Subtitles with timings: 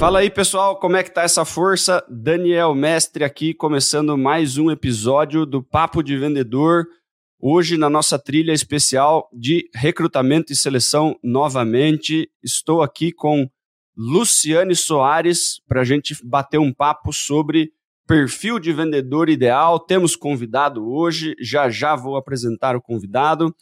[0.00, 2.02] Fala aí, pessoal, como é que tá essa força?
[2.08, 6.86] Daniel Mestre aqui, começando mais um episódio do Papo de Vendedor.
[7.38, 13.46] Hoje, na nossa trilha especial de recrutamento e seleção, novamente, estou aqui com
[13.94, 17.70] Luciane Soares para a gente bater um papo sobre
[18.06, 19.78] perfil de vendedor ideal.
[19.78, 23.54] Temos convidado hoje, já já vou apresentar o convidado.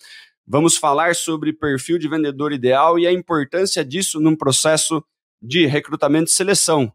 [0.46, 5.02] Vamos falar sobre perfil de vendedor ideal e a importância disso num processo
[5.41, 6.92] de recrutamento e seleção.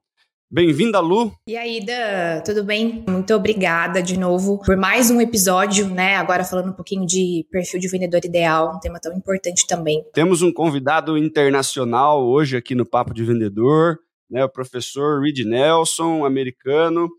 [0.51, 1.33] Bem-vinda, Lu.
[1.47, 3.03] E aí, Dan, tudo bem?
[3.07, 6.15] Muito obrigada de novo por mais um episódio, né?
[6.15, 10.03] Agora falando um pouquinho de perfil de vendedor ideal, um tema tão importante também.
[10.13, 13.97] Temos um convidado internacional hoje aqui no Papo de Vendedor,
[14.29, 14.45] né?
[14.45, 17.09] O professor Reed Nelson, americano.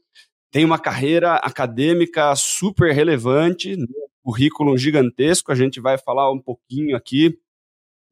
[0.52, 3.86] Tem uma carreira acadêmica super relevante, né?
[4.24, 5.50] currículo gigantesco.
[5.52, 7.36] A gente vai falar um pouquinho aqui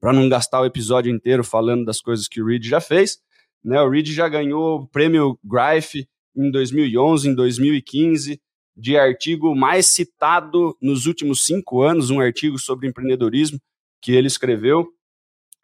[0.02, 3.20] para não gastar o episódio inteiro falando das coisas que o Reed já fez.
[3.64, 6.04] Né, o Reed já ganhou o prêmio Greif
[6.36, 8.40] em 2011, em 2015,
[8.76, 13.60] de artigo mais citado nos últimos cinco anos, um artigo sobre empreendedorismo
[14.00, 14.88] que ele escreveu.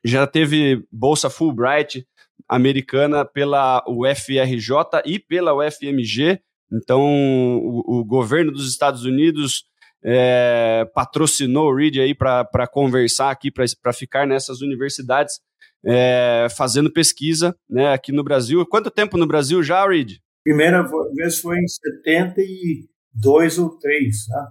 [0.04, 2.06] Já teve bolsa Fulbright
[2.48, 6.40] americana pela UFRJ e pela UFMG.
[6.72, 9.64] Então, o, o governo dos Estados Unidos
[10.04, 15.40] é, patrocinou o Reed aí para conversar aqui, para ficar nessas universidades
[15.84, 18.64] é, fazendo pesquisa né, aqui no Brasil.
[18.66, 20.18] Quanto tempo no Brasil já, Reed?
[20.44, 20.82] Primeira
[21.14, 24.46] vez foi em 72 ou 3, né?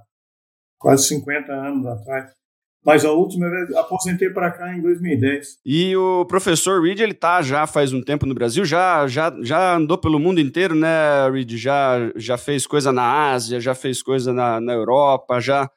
[0.77, 2.36] quase 50 anos atrás.
[2.87, 5.59] Mas a última vez aposentei para cá em 2010.
[5.65, 9.75] E o professor Reed, ele tá já faz um tempo no Brasil, já já, já
[9.75, 11.51] andou pelo mundo inteiro, né, Reed?
[11.57, 15.69] Já, já fez coisa na Ásia, já fez coisa na, na Europa, já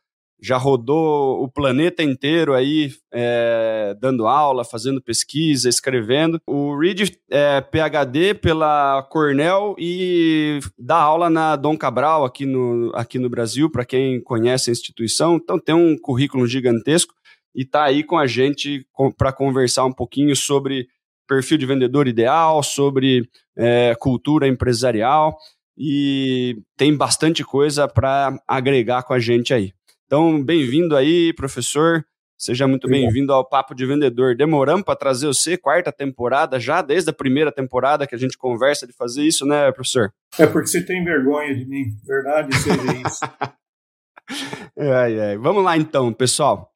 [0.42, 6.40] já rodou o planeta inteiro aí é, dando aula, fazendo pesquisa, escrevendo.
[6.46, 13.18] O Reed é PhD pela Cornell e dá aula na Dom Cabral aqui no, aqui
[13.18, 15.36] no Brasil, para quem conhece a instituição.
[15.36, 17.14] Então tem um currículo gigantesco
[17.54, 18.86] e está aí com a gente
[19.18, 20.86] para conversar um pouquinho sobre
[21.28, 25.36] perfil de vendedor ideal, sobre é, cultura empresarial
[25.82, 29.72] e tem bastante coisa para agregar com a gente aí.
[30.12, 32.04] Então, bem-vindo aí, professor.
[32.36, 34.34] Seja muito bem-vindo ao Papo de Vendedor.
[34.34, 38.88] Demoramos para trazer você, quarta temporada, já desde a primeira temporada que a gente conversa
[38.88, 40.12] de fazer isso, né, professor?
[40.36, 43.20] É porque você tem vergonha de mim, verdade seja isso.
[44.76, 45.36] ai, ai.
[45.36, 46.72] Vamos lá então, pessoal.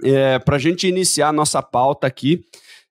[0.00, 2.44] É, para a gente iniciar a nossa pauta aqui,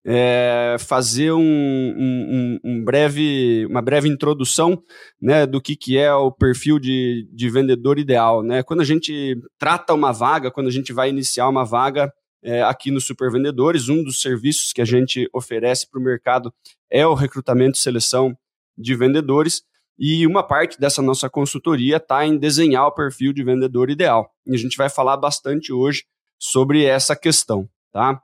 [0.09, 4.81] é, fazer um, um, um, breve, uma breve introdução
[5.21, 8.41] né, do que, que é o perfil de, de vendedor ideal.
[8.41, 8.63] Né?
[8.63, 12.09] Quando a gente trata uma vaga, quando a gente vai iniciar uma vaga
[12.41, 16.53] é, aqui no Super Vendedores, um dos serviços que a gente oferece para o mercado
[16.89, 18.33] é o recrutamento e seleção
[18.77, 19.61] de vendedores.
[19.99, 24.31] E uma parte dessa nossa consultoria está em desenhar o perfil de vendedor ideal.
[24.45, 26.05] E a gente vai falar bastante hoje
[26.39, 28.21] sobre essa questão, tá?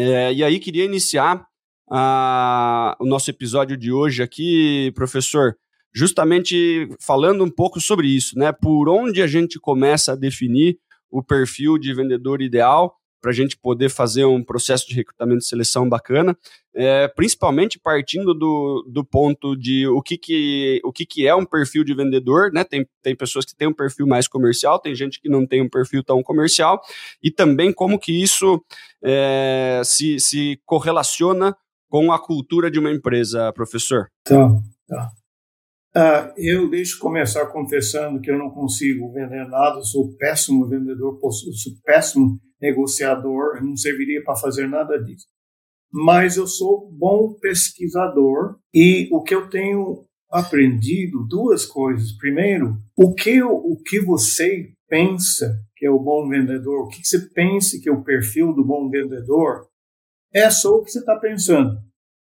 [0.00, 1.44] É, e aí queria iniciar
[1.90, 5.56] o nosso episódio de hoje aqui, professor,
[5.92, 8.52] justamente falando um pouco sobre isso, né?
[8.52, 10.78] Por onde a gente começa a definir
[11.10, 15.46] o perfil de vendedor ideal para a gente poder fazer um processo de recrutamento e
[15.46, 16.36] seleção bacana,
[16.74, 21.44] é, principalmente partindo do, do ponto de o, que, que, o que, que é um
[21.44, 22.64] perfil de vendedor, né?
[22.64, 25.68] Tem, tem pessoas que têm um perfil mais comercial, tem gente que não tem um
[25.68, 26.80] perfil tão comercial,
[27.22, 28.62] e também como que isso
[29.02, 31.56] é, se, se correlaciona
[31.88, 34.08] com a cultura de uma empresa, professor.
[34.24, 34.48] Tá,
[34.86, 35.10] tá.
[35.96, 41.72] Uh, eu deixo começar confessando que eu não consigo vender nada, sou péssimo vendedor, sou
[41.82, 45.26] péssimo negociador, não serviria para fazer nada disso.
[45.90, 52.12] Mas eu sou bom pesquisador e o que eu tenho aprendido duas coisas.
[52.18, 57.28] Primeiro, o que o que você pensa que é o bom vendedor, o que você
[57.30, 59.66] pensa que é o perfil do bom vendedor,
[60.34, 61.78] é só o que você está pensando.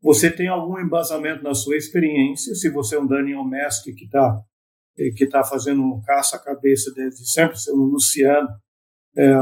[0.01, 4.41] Você tem algum embasamento na sua experiência, se você é um Daniel Mestre que está
[5.15, 8.47] que tá fazendo um caça-cabeça desde sempre, você é um Luciano,
[9.17, 9.33] é,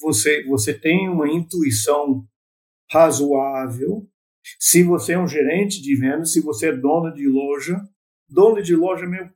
[0.00, 2.24] você, você tem uma intuição
[2.90, 4.06] razoável.
[4.58, 7.80] Se você é um gerente de vendas, se você é dono de loja,
[8.28, 9.30] dono de loja é meio,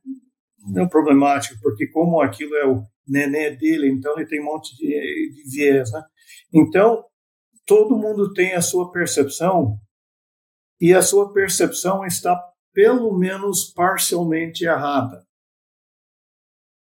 [0.67, 4.87] meio problemático, porque como aquilo é o nenê dele, então ele tem um monte de,
[4.87, 6.03] de viés, né?
[6.53, 7.03] Então,
[7.65, 9.79] todo mundo tem a sua percepção
[10.79, 12.39] e a sua percepção está
[12.71, 15.25] pelo menos parcialmente errada.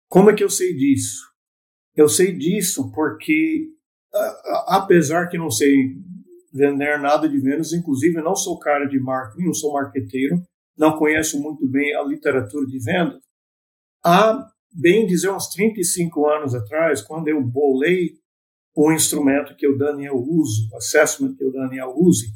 [0.09, 1.32] Como é que eu sei disso?
[1.97, 3.69] Eu sei disso porque,
[4.67, 5.97] apesar que não sei
[6.53, 10.43] vender nada de vendas, inclusive não sou cara de marketing, não sou marqueteiro,
[10.77, 13.21] não conheço muito bem a literatura de venda.
[14.05, 18.15] Há, bem dizer, uns 35 anos atrás, quando eu bolei
[18.75, 22.33] o instrumento que o Daniel usa, o assessment que o Daniel use,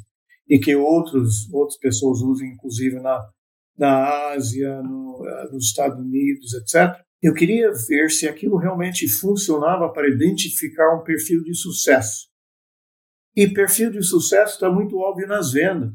[0.47, 3.29] e que outros, outras pessoas usam, inclusive na,
[3.77, 7.03] na Ásia, no, eh, nos Estados Unidos, etc.
[7.21, 12.27] Eu queria ver se aquilo realmente funcionava para identificar um perfil de sucesso.
[13.35, 15.91] E perfil de sucesso está muito óbvio nas vendas.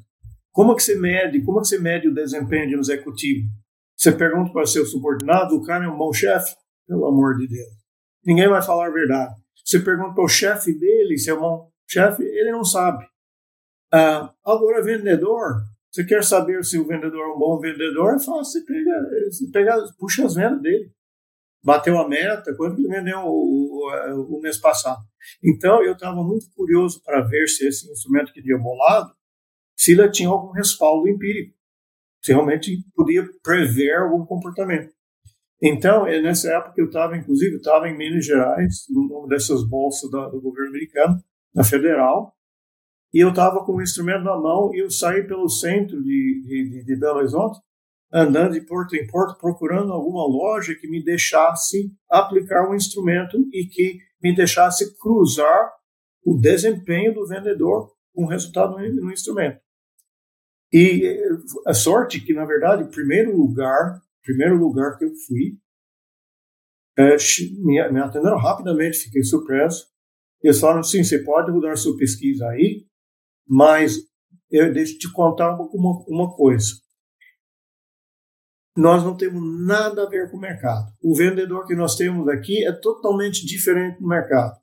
[0.51, 1.43] Como é que você mede?
[1.43, 3.49] Como é que você mede o desempenho de um executivo?
[3.97, 6.55] Você pergunta para seu subordinado, o cara é um bom chefe?
[6.87, 7.71] Pelo amor de Deus.
[8.25, 9.35] Ninguém vai falar a verdade.
[9.65, 13.05] Você pergunta para o chefe dele se é um bom chefe, ele não sabe.
[13.93, 18.15] Ah, agora, vendedor, você quer saber se o vendedor é um bom vendedor?
[18.15, 20.91] É fácil, você pega, você pega puxa as vendas dele.
[21.65, 25.01] Bateu a meta, quanto ele vendeu o, o, o mês passado.
[25.43, 29.13] Então, eu estava muito curioso para ver se esse instrumento que tinha bolado,
[29.77, 31.55] se ele tinha algum respaldo empírico,
[32.23, 34.93] se realmente podia prever algum comportamento.
[35.63, 40.31] Então, é nessa época eu estava, inclusive, estava em Minas Gerais, numa dessas bolsas do,
[40.31, 41.23] do governo americano,
[41.55, 42.35] na Federal,
[43.15, 46.85] e eu estava com o instrumento na mão e eu saí pelo centro de, de,
[46.85, 47.61] de Belo Horizonte,
[48.13, 53.67] andando de porto em porto, procurando alguma loja que me deixasse aplicar um instrumento e
[53.67, 55.73] que me deixasse cruzar
[56.25, 59.61] o desempenho do vendedor com o resultado no, instrumento.
[60.73, 61.29] E eh,
[61.67, 65.59] a sorte que, na verdade, primeiro lugar primeiro lugar que eu fui,
[66.97, 67.17] é,
[67.63, 69.87] me, atenderam rapidamente, fiquei surpreso.
[70.43, 72.87] Eles falaram, sim, você pode mudar sua pesquisa aí,
[73.47, 73.99] mas
[74.51, 76.73] eu deixo te contar uma, uma coisa.
[78.77, 80.91] Nós não temos nada a ver com o mercado.
[81.03, 84.57] O vendedor que nós temos aqui é totalmente diferente do mercado.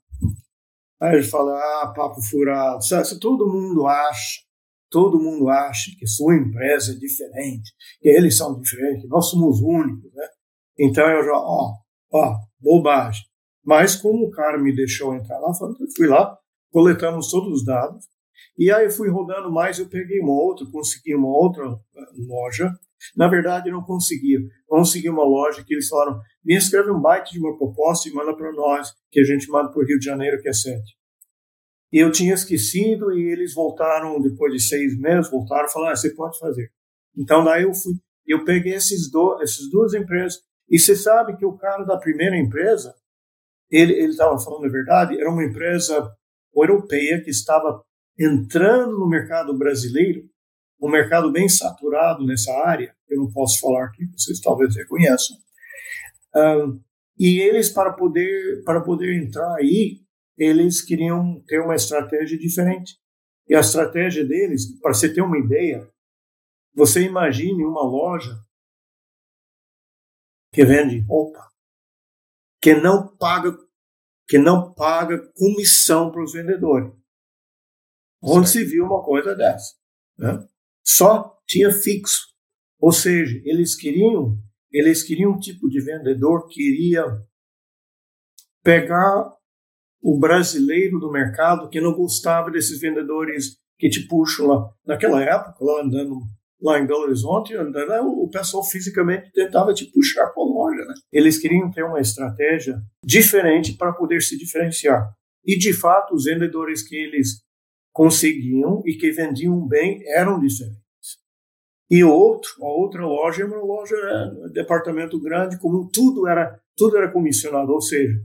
[1.00, 2.84] Aí ele fala, ah, papo furado.
[2.84, 4.50] Se todo mundo acha
[4.90, 7.72] todo mundo acha que sua empresa é diferente,
[8.02, 10.28] que eles são diferentes, que nós somos únicos, né?
[10.78, 11.74] Então eu já, ó,
[12.12, 13.24] ó, bobagem.
[13.64, 16.38] Mas como o cara me deixou entrar lá, eu fui lá,
[16.72, 18.06] coletamos todos os dados,
[18.58, 22.74] e aí eu fui rodando mais, eu peguei uma outra, consegui uma outra eh, loja.
[23.16, 24.40] Na verdade, não conseguia.
[24.68, 28.36] Consegui uma loja que eles falaram, me escreve um byte de uma proposta e manda
[28.36, 30.98] para nós, que a gente manda para o Rio de Janeiro, que é sete.
[31.92, 35.96] E eu tinha esquecido e eles voltaram, depois de seis meses, voltaram e falaram, ah,
[35.96, 36.72] você pode fazer.
[37.18, 37.94] Então, daí eu fui,
[38.28, 40.40] eu peguei esses do, essas duas empresas.
[40.70, 42.94] E você sabe que o cara da primeira empresa,
[43.72, 46.16] ele estava falando a verdade, era uma empresa
[46.56, 47.84] europeia que estava
[48.20, 50.24] entrando no mercado brasileiro,
[50.82, 55.38] um mercado bem saturado nessa área, eu não posso falar aqui, vocês talvez reconheçam.
[56.36, 56.82] Um,
[57.18, 60.02] e eles, para poder, para poder entrar aí,
[60.38, 62.98] eles queriam ter uma estratégia diferente.
[63.48, 65.92] E a estratégia deles, para você ter uma ideia,
[66.74, 68.40] você imagine uma loja
[70.54, 71.52] que vende roupa,
[72.62, 73.58] que não paga,
[74.28, 76.94] que não paga comissão para os vendedores.
[78.22, 79.76] Onde se viu uma coisa dessa?
[80.18, 80.48] Né?
[80.90, 82.28] Só tinha fixo.
[82.80, 84.36] Ou seja, eles queriam,
[84.72, 87.06] eles queriam um tipo de vendedor que iria
[88.64, 89.34] pegar
[90.02, 94.70] o brasileiro do mercado que não gostava desses vendedores que te puxam lá.
[94.86, 96.22] Naquela época, lá andando
[96.60, 100.84] lá em Belo Horizonte, andando, o pessoal fisicamente tentava te puxar para loja.
[100.86, 100.94] Né?
[101.12, 105.14] Eles queriam ter uma estratégia diferente para poder se diferenciar.
[105.46, 107.42] E, de fato, os vendedores que eles
[108.00, 110.80] conseguiam e que vendiam bem eram diferentes.
[111.92, 113.98] E outro, a outra loja uma loja,
[114.38, 118.18] um departamento grande, como tudo era, tudo era comissionado, ou seja,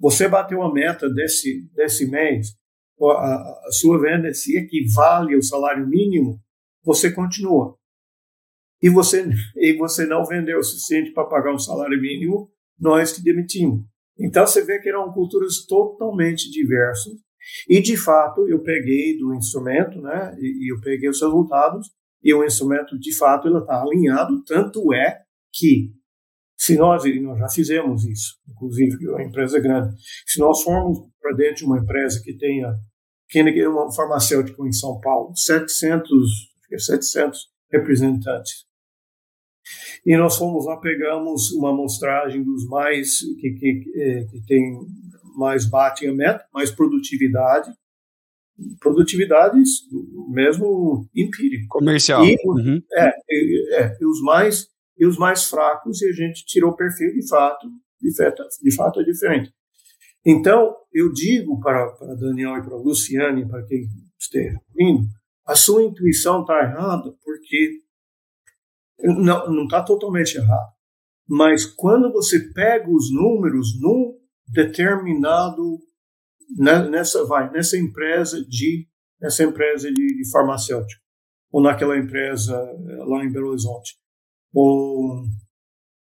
[0.00, 2.56] você bateu a meta desse, desse mês,
[3.02, 6.40] a, a sua venda se equivale ao salário mínimo,
[6.82, 7.76] você continua.
[8.82, 13.22] E você, e você não vendeu o suficiente para pagar um salário mínimo, nós te
[13.22, 13.84] demitimos.
[14.18, 17.27] Então você vê que eram culturas totalmente diversas.
[17.68, 20.36] E de fato eu peguei do instrumento, né?
[20.38, 21.90] E, eu peguei os resultados
[22.22, 24.42] e o instrumento de fato ele está alinhado.
[24.44, 25.92] Tanto é que
[26.56, 29.94] se nós, e nós já fizemos isso, inclusive, uma empresa grande,
[30.26, 32.74] se nós formos para dentro de uma empresa que tenha,
[33.28, 36.10] que é uma farmacêutica em São Paulo, 700,
[36.76, 38.66] 700 representantes,
[40.04, 44.80] e nós fomos lá, pegamos uma amostragem dos mais, que, que, é, que tem
[45.38, 47.70] mais batem a meta, mais produtividade,
[48.80, 49.82] produtividades
[50.30, 51.78] mesmo empírico.
[51.78, 52.24] Comercial.
[52.24, 52.82] E, uhum.
[52.92, 53.08] é,
[53.72, 54.66] é, e os mais
[55.00, 57.68] e os mais fracos, e a gente tirou o perfil de fato,
[58.02, 59.52] de fato, de fato é diferente.
[60.26, 63.86] Então, eu digo para, para Daniel e para Luciane, para quem
[64.18, 65.06] esteja ouvindo,
[65.46, 67.78] a sua intuição está errada porque
[69.00, 70.72] não está totalmente errado.
[71.28, 74.17] Mas quando você pega os números num
[74.48, 75.78] determinado
[76.90, 78.88] nessa vai nessa empresa de
[79.20, 81.02] nessa empresa de, de farmacêutico
[81.52, 83.98] ou naquela empresa eh, lá em Belo Horizonte
[84.52, 85.24] ou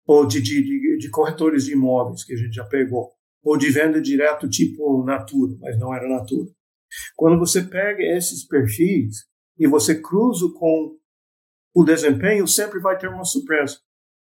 [0.05, 3.11] ou de, de, de, corretores de imóveis que a gente já pegou
[3.43, 6.49] ou de venda direto tipo Natura, mas não era Natura.
[7.15, 9.25] Quando você pega esses perfis
[9.57, 10.97] e você cruza com
[11.73, 13.77] o desempenho, sempre vai ter uma surpresa.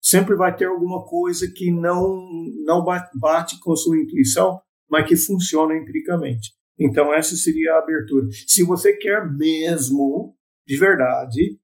[0.08, 2.24] Sempre vai ter alguma coisa que não,
[2.64, 4.58] não bate com sua intuição,
[4.90, 6.54] mas que funciona empiricamente.
[6.80, 8.26] Então, essa seria a abertura.
[8.46, 10.34] Se você quer mesmo,
[10.66, 11.58] de verdade,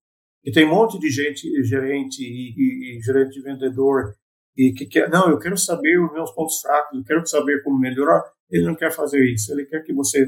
[0.45, 4.15] e tem um monte de gente, gerente e, e, e gerente de vendedor,
[4.55, 7.81] e que quer, não, eu quero saber os meus pontos fracos, eu quero saber como
[7.81, 8.23] melhorar.
[8.51, 10.27] Ele não quer fazer isso, ele quer que você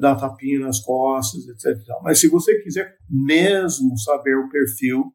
[0.00, 1.80] dar tapinha nas costas, etc.
[2.02, 5.14] Mas se você quiser mesmo saber o perfil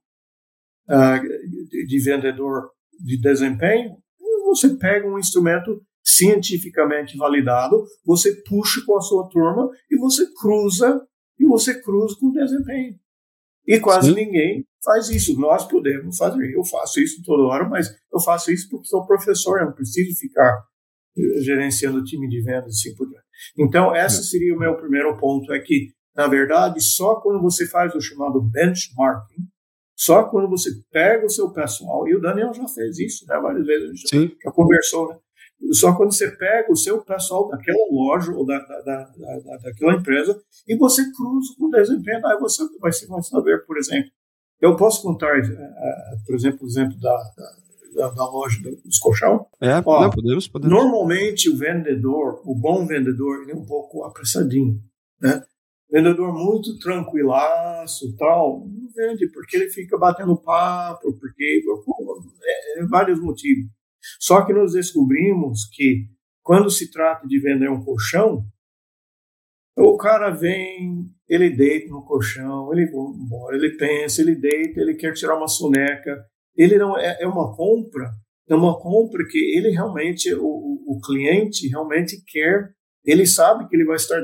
[0.90, 1.22] uh,
[1.70, 3.98] de, de vendedor de desempenho,
[4.50, 11.02] você pega um instrumento cientificamente validado, você puxa com a sua turma e você cruza
[11.40, 12.96] e você cruza com o desempenho.
[13.68, 14.16] E quase Sim.
[14.16, 15.40] ninguém faz isso.
[15.40, 16.52] Nós podemos fazer.
[16.52, 20.18] Eu faço isso toda hora, mas eu faço isso porque sou professor, eu não preciso
[20.18, 20.64] ficar
[21.16, 23.26] eh, gerenciando o time de vendas assim por diante.
[23.58, 27.94] Então, esse seria o meu primeiro ponto, é que, na verdade, só quando você faz
[27.94, 29.48] o chamado benchmarking,
[30.00, 33.66] só quando você pega o seu pessoal, e o Daniel já fez isso né, várias
[33.66, 34.32] vezes, a gente Sim.
[34.42, 35.18] já conversou, né?
[35.74, 40.42] Só quando você pega o seu pessoal daquela loja ou da, da, da, daquela empresa
[40.66, 44.10] e você cruza com o desempenho, aí você vai, vai saber, por exemplo.
[44.62, 47.18] Eu posso contar, eh, eh, por exemplo, o exemplo da,
[47.94, 49.48] da, da, loja dos colchão?
[49.60, 50.74] É, Ó, não, podemos, podemos.
[50.74, 54.82] Normalmente o vendedor, o bom vendedor, ele é um pouco apressadinho,
[55.22, 55.44] né?
[55.92, 62.86] Vendedor muito tranquilaço, tal, não vende porque ele fica batendo papo, porque por, é, é,
[62.86, 63.66] vários motivos.
[64.20, 66.06] Só que nós descobrimos que
[66.44, 68.46] quando se trata de vender um colchão,
[69.76, 75.14] o cara vem, ele deita no colchão, ele embora, ele pensa, ele deita, ele quer
[75.14, 76.24] tirar uma soneca,
[76.56, 78.12] ele não é, é uma compra,
[78.48, 82.74] é uma compra que ele realmente, o, o cliente realmente quer,
[83.06, 84.20] ele sabe que ele vai estar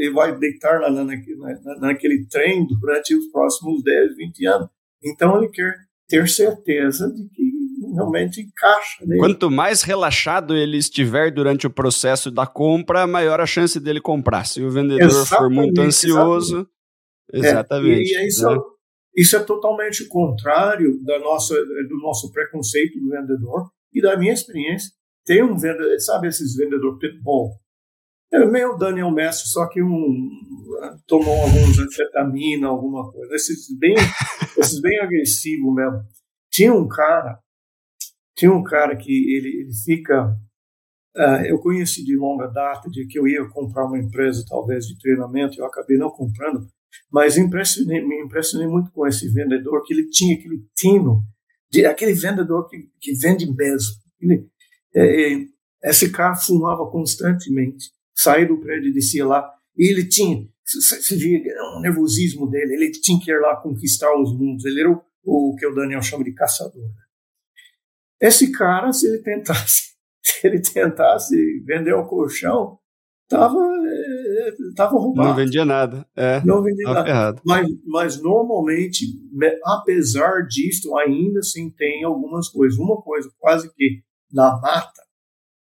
[0.00, 4.68] ele vai deitar na, na, na, naquele trem durante os próximos 10, 20 anos.
[5.04, 5.74] Então ele quer
[6.08, 7.50] ter certeza de que
[7.94, 9.04] realmente encaixa.
[9.06, 9.18] Né?
[9.18, 14.46] Quanto mais relaxado ele estiver durante o processo da compra, maior a chance dele comprar.
[14.46, 16.66] Se o vendedor exatamente, for muito ansioso.
[17.32, 18.16] Exatamente.
[18.16, 18.58] É, e, e isso, né?
[19.16, 24.32] Isso é totalmente o contrário da nossa, do nosso preconceito do vendedor e da minha
[24.32, 24.90] experiência.
[25.26, 27.59] Tem um vendedor, sabe esses vendedor pitbull?
[28.32, 30.30] É meio Daniel Messi, só que um
[31.06, 33.34] tomou alguns anfetamina, alguma coisa.
[33.34, 33.94] Esses bem,
[34.56, 36.00] esses bem agressivos mesmo.
[36.50, 37.38] Tinha um cara,
[38.36, 40.36] tinha um cara que ele, ele fica
[41.16, 44.96] Uh, eu conheci de longa data de que eu ia comprar uma empresa, talvez, de
[44.96, 46.68] treinamento, eu acabei não comprando,
[47.10, 51.24] mas impressionei, me impressionei muito com esse vendedor, que ele tinha aquele tino,
[51.68, 53.90] de, aquele vendedor que, que vende mesmo.
[54.20, 54.46] Ele,
[54.94, 55.46] é, é
[55.82, 61.40] esse cara fumava constantemente, saía do prédio e descia lá, e ele tinha, você via
[61.76, 65.56] o nervosismo dele, ele tinha que ir lá conquistar os mundos, ele era o, o
[65.56, 66.82] que o Daniel chama de caçador.
[66.82, 67.02] Né?
[68.20, 72.78] Esse cara, se ele tentasse, se ele tentasse vender um colchão,
[73.28, 73.58] tava
[74.70, 75.28] estava roubado.
[75.28, 76.06] Não vendia nada.
[76.16, 77.04] É, não vendia nada.
[77.04, 77.42] Ferrado.
[77.44, 79.06] Mas, mas normalmente,
[79.64, 82.78] apesar disso, ainda assim tem algumas coisas.
[82.78, 85.02] Uma coisa quase que na mata,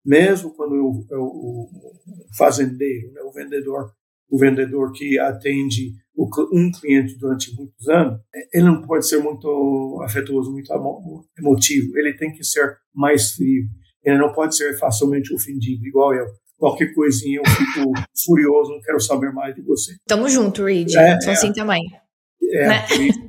[0.06, 1.99] mesmo quando eu, eu, o
[2.38, 3.92] fazendeiro, né, o vendedor,
[4.30, 5.94] o vendedor que atende
[6.52, 8.20] um cliente durante muitos anos,
[8.54, 10.70] ele não pode ser muito afetuoso, muito
[11.38, 11.98] emotivo.
[11.98, 13.64] Ele tem que ser mais frio.
[14.04, 16.26] Ele não pode ser facilmente ofendido, igual eu
[16.60, 17.94] qualquer coisinha eu fico
[18.26, 19.96] furioso, não quero saber mais de você.
[20.06, 20.94] Tamo junto, Reed.
[20.94, 21.82] É, Sou é, assim também.
[22.52, 22.86] É, né?
[22.88, 23.20] por isso,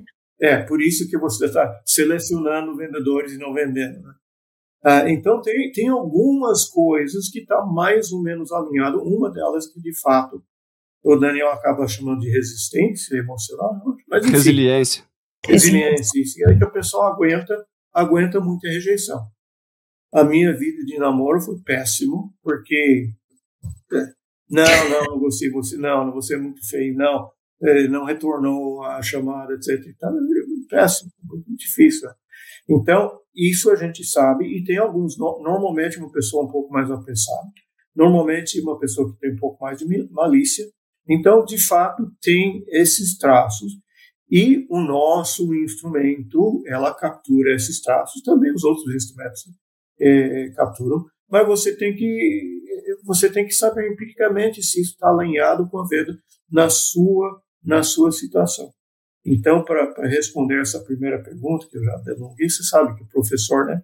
[0.41, 4.03] é, por isso que você está selecionando vendedores e não vendendo.
[4.03, 4.13] Né?
[4.83, 9.03] Ah, então, tem, tem algumas coisas que estão tá mais ou menos alinhado.
[9.03, 10.43] Uma delas que, de fato,
[11.03, 13.75] o Daniel acaba chamando de resistência emocional.
[14.09, 15.05] Mas, enfim, resiliência.
[15.47, 16.41] Resiliência, isso.
[16.41, 17.55] E aí que a pessoa aguenta,
[17.93, 19.27] aguenta muita rejeição.
[20.13, 23.13] A minha vida de namoro foi péssimo, porque
[24.51, 27.31] não, não, não gostei você, não, você é muito feio, não,
[27.63, 29.79] ele não retornou a chamada, etc.
[30.69, 32.09] Péssimo, muito difícil.
[32.69, 37.49] Então, isso a gente sabe, e tem alguns, normalmente uma pessoa um pouco mais apressada,
[37.95, 40.65] normalmente uma pessoa que tem um pouco mais de malícia,
[41.09, 43.73] Então, de fato, tem esses traços.
[44.31, 49.43] E o nosso instrumento, ela captura esses traços, também os outros instrumentos
[50.01, 52.61] é, capturam, mas você tem que
[53.05, 56.17] você tem que saber empiricamente se isso está alinhado com a venda
[56.51, 58.71] na sua na sua situação.
[59.25, 63.67] Então, para responder essa primeira pergunta que eu já delonguei, você sabe que o professor,
[63.67, 63.83] né,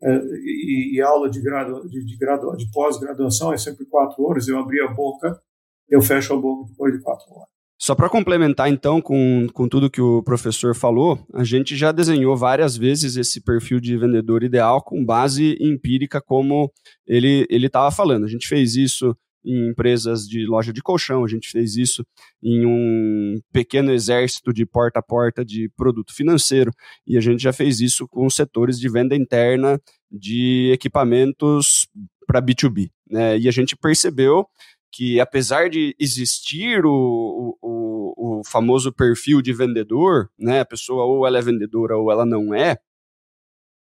[0.00, 4.46] é, e, e, aula de, gradu, de, de, gradu, de pós-graduação é sempre quatro horas,
[4.46, 5.40] eu abri a boca,
[5.88, 7.48] eu fecho a boca depois de quatro horas.
[7.80, 12.36] Só para complementar, então, com, com tudo que o professor falou, a gente já desenhou
[12.36, 16.72] várias vezes esse perfil de vendedor ideal com base empírica, como
[17.06, 18.24] ele estava falando.
[18.24, 22.04] A gente fez isso em empresas de loja de colchão, a gente fez isso
[22.42, 26.72] em um pequeno exército de porta a porta de produto financeiro,
[27.06, 29.80] e a gente já fez isso com setores de venda interna
[30.10, 31.86] de equipamentos
[32.26, 32.90] para B2B.
[33.10, 33.38] Né?
[33.38, 34.46] E a gente percebeu
[34.90, 41.26] que apesar de existir o, o, o, famoso perfil de vendedor, né, a pessoa ou
[41.26, 42.78] ela é vendedora ou ela não é,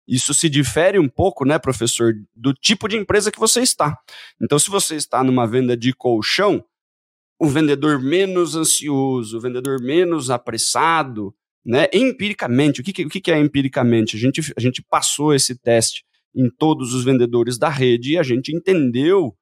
[0.07, 3.97] isso se difere um pouco, né, professor, do tipo de empresa que você está.
[4.41, 6.63] Então, se você está numa venda de colchão,
[7.39, 11.35] o vendedor menos ansioso, o vendedor menos apressado,
[11.65, 14.15] né, empiricamente, o que, o que é empiricamente?
[14.15, 18.23] A gente, a gente passou esse teste em todos os vendedores da rede e a
[18.23, 19.35] gente entendeu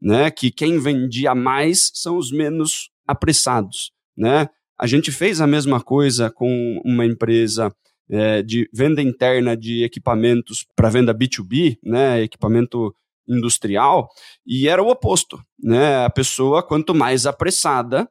[0.00, 4.48] né, que quem vendia mais são os menos apressados, né?
[4.78, 7.70] A gente fez a mesma coisa com uma empresa
[8.10, 12.94] é, de venda interna de equipamentos para venda B2B, né, equipamento
[13.28, 14.08] industrial,
[14.44, 16.04] e era o oposto, né?
[16.04, 18.08] A pessoa quanto mais apressada,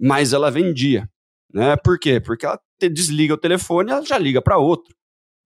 [0.00, 1.08] mais ela vendia,
[1.52, 1.76] né?
[1.76, 2.20] Por quê?
[2.20, 2.60] Porque ela
[2.92, 4.94] desliga o telefone, ela já liga para outro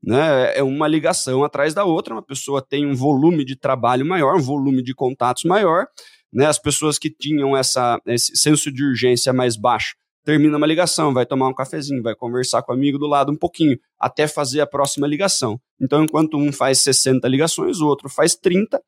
[0.06, 0.56] né?
[0.56, 4.42] É uma ligação atrás da outra, uma pessoa tem um volume de trabalho maior, um
[4.42, 5.86] volume de contatos maior,
[6.32, 6.46] né?
[6.46, 11.24] As pessoas que tinham essa, esse senso de urgência mais baixo, termina uma ligação, vai
[11.24, 14.66] tomar um cafezinho, vai conversar com o amigo do lado um pouquinho, até fazer a
[14.66, 15.58] próxima ligação.
[15.80, 18.82] Então, enquanto um faz 60 ligações, o outro faz 30,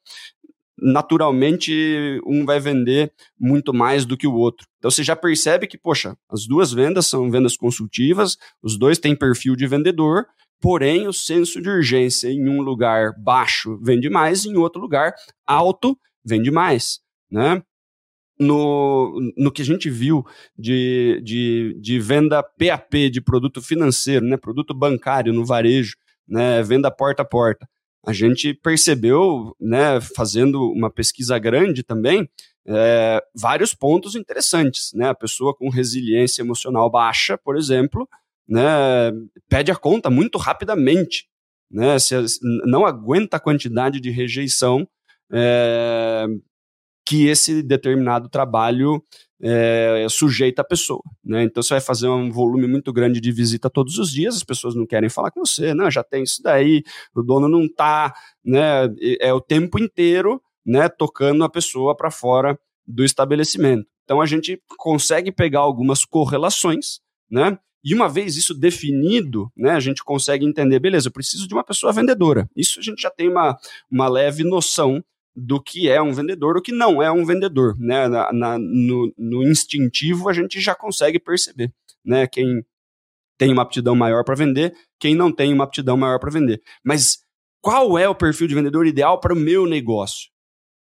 [0.76, 4.66] naturalmente um vai vender muito mais do que o outro.
[4.78, 9.14] Então você já percebe que, poxa, as duas vendas são vendas consultivas, os dois têm
[9.16, 10.26] perfil de vendedor,
[10.60, 15.14] Porém, o senso de urgência em um lugar baixo vende mais, em outro lugar
[15.46, 16.98] alto vende mais,
[17.30, 17.62] né?
[18.38, 20.24] No, no que a gente viu
[20.56, 25.96] de, de, de venda PAP, de produto financeiro, né, produto bancário no varejo,
[26.26, 27.68] né, venda porta a porta,
[28.06, 32.28] a gente percebeu, né, fazendo uma pesquisa grande também,
[32.66, 34.92] é, vários pontos interessantes.
[34.94, 35.08] Né?
[35.08, 38.08] A pessoa com resiliência emocional baixa, por exemplo,
[38.48, 39.10] né,
[39.48, 41.26] pede a conta muito rapidamente,
[41.70, 42.14] né, se,
[42.64, 44.88] não aguenta a quantidade de rejeição
[45.30, 46.26] é,
[47.08, 49.02] que esse determinado trabalho
[49.40, 51.00] é, sujeita a pessoa.
[51.24, 51.44] Né?
[51.44, 54.74] Então você vai fazer um volume muito grande de visita todos os dias, as pessoas
[54.74, 56.82] não querem falar com você, não, já tem isso daí,
[57.14, 58.12] o dono não está,
[58.44, 58.86] né,
[59.20, 63.86] é o tempo inteiro né, tocando a pessoa para fora do estabelecimento.
[64.04, 67.58] Então a gente consegue pegar algumas correlações, né?
[67.82, 71.64] E uma vez isso definido, né, a gente consegue entender, beleza, eu preciso de uma
[71.64, 72.50] pessoa vendedora.
[72.54, 73.56] Isso a gente já tem uma,
[73.90, 75.02] uma leve noção
[75.38, 77.78] do que é um vendedor, o que não é um vendedor.
[77.78, 78.08] Né?
[78.08, 81.72] Na, na, no, no, instintivo a gente já consegue perceber
[82.04, 82.26] né?
[82.26, 82.64] quem
[83.38, 86.60] tem uma aptidão maior para vender, quem não tem uma aptidão maior para vender.
[86.84, 87.18] Mas
[87.60, 90.28] qual é o perfil de vendedor ideal para o meu negócio?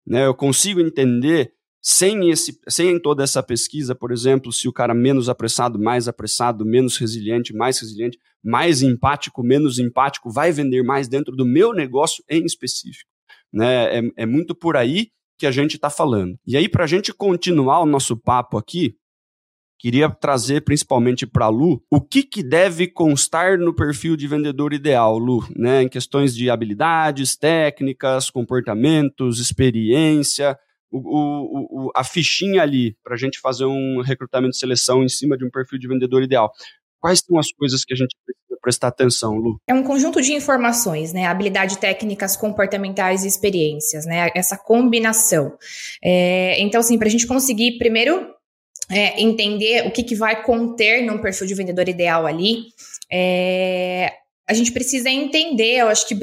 [0.06, 0.26] Né?
[0.26, 5.30] Eu consigo entender sem, esse, sem toda essa pesquisa, por exemplo, se o cara menos
[5.30, 11.36] apressado, mais apressado, menos resiliente, mais resiliente, mais empático, menos empático, vai vender mais dentro
[11.36, 13.10] do meu negócio em específico.
[13.54, 14.00] Né?
[14.00, 16.38] É, é muito por aí que a gente está falando.
[16.46, 18.96] E aí, para a gente continuar o nosso papo aqui,
[19.80, 24.74] queria trazer principalmente para a Lu o que, que deve constar no perfil de vendedor
[24.74, 25.84] ideal, Lu, né?
[25.84, 30.58] em questões de habilidades, técnicas, comportamentos, experiência
[30.92, 35.10] o, o, o, a fichinha ali para a gente fazer um recrutamento de seleção em
[35.10, 36.52] cima de um perfil de vendedor ideal.
[37.00, 39.60] Quais são as coisas que a gente precisa prestar atenção, Lu?
[39.68, 41.26] É um conjunto de informações, né?
[41.26, 44.30] Habilidade técnicas, comportamentais e experiências, né?
[44.36, 45.58] Essa combinação.
[46.04, 48.28] É, então, assim, para a gente conseguir, primeiro,
[48.90, 52.68] é, entender o que, que vai conter num perfil de vendedor ideal ali,
[53.12, 54.12] é,
[54.50, 56.16] a gente precisa entender, eu acho que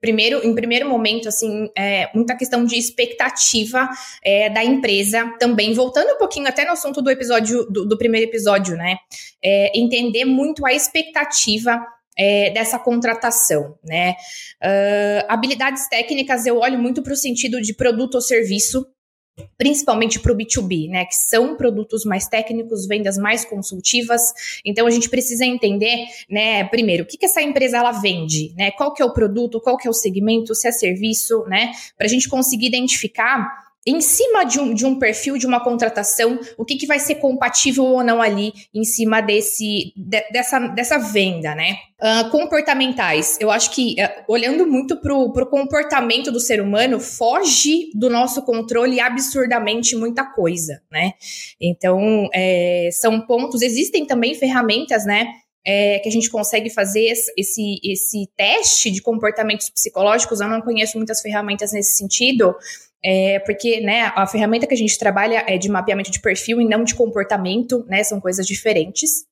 [0.00, 3.88] primeiro, em primeiro momento, assim, é, muita questão de expectativa
[4.22, 8.30] é, da empresa também, voltando um pouquinho até no assunto do episódio, do, do primeiro
[8.30, 8.96] episódio, né?
[9.42, 11.84] É, entender muito a expectativa
[12.16, 14.14] é, dessa contratação, né?
[14.62, 18.86] Uh, habilidades técnicas eu olho muito para o sentido de produto ou serviço,
[19.56, 24.20] principalmente para o B2B, né, que são produtos mais técnicos, vendas mais consultivas.
[24.64, 28.70] Então a gente precisa entender, né, primeiro, o que, que essa empresa ela vende, né,
[28.72, 32.06] qual que é o produto, qual que é o segmento, se é serviço, né, para
[32.06, 36.64] a gente conseguir identificar em cima de um, de um perfil, de uma contratação, o
[36.64, 41.54] que, que vai ser compatível ou não ali em cima desse, de, dessa, dessa venda,
[41.54, 41.76] né?
[42.00, 43.36] Uh, comportamentais.
[43.40, 48.42] Eu acho que, uh, olhando muito para o comportamento do ser humano, foge do nosso
[48.42, 51.12] controle absurdamente muita coisa, né?
[51.60, 53.60] Então, é, são pontos.
[53.60, 55.26] Existem também ferramentas, né?
[55.66, 60.40] É, que a gente consegue fazer esse, esse teste de comportamentos psicológicos.
[60.40, 62.54] Eu não conheço muitas ferramentas nesse sentido,
[63.04, 66.64] é, porque né, a ferramenta que a gente trabalha é de mapeamento de perfil e
[66.64, 68.02] não de comportamento, né?
[68.02, 69.26] São coisas diferentes.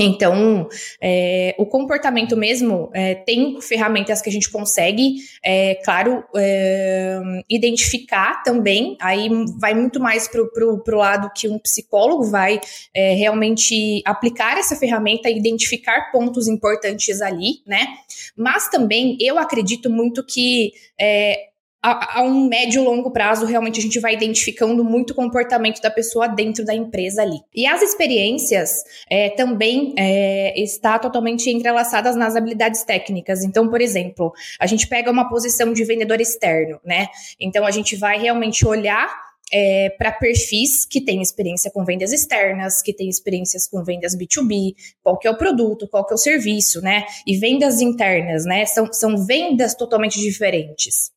[0.00, 0.68] Então,
[1.02, 8.44] é, o comportamento mesmo é, tem ferramentas que a gente consegue, é, claro, é, identificar
[8.44, 8.96] também.
[9.00, 12.60] Aí vai muito mais para o lado que um psicólogo vai
[12.94, 17.88] é, realmente aplicar essa ferramenta e identificar pontos importantes ali, né?
[18.36, 21.48] Mas também eu acredito muito que é,
[21.90, 25.80] a, a, um médio e longo prazo, realmente a gente vai identificando muito o comportamento
[25.80, 27.38] da pessoa dentro da empresa ali.
[27.54, 33.42] E as experiências é, também é, está totalmente entrelaçadas nas habilidades técnicas.
[33.42, 37.06] Então, por exemplo, a gente pega uma posição de vendedor externo, né?
[37.40, 39.08] Então a gente vai realmente olhar
[39.50, 44.74] é, para perfis que têm experiência com vendas externas, que têm experiências com vendas B2B,
[45.02, 47.04] qual que é o produto, qual que é o serviço, né?
[47.26, 48.66] E vendas internas, né?
[48.66, 51.16] São, são vendas totalmente diferentes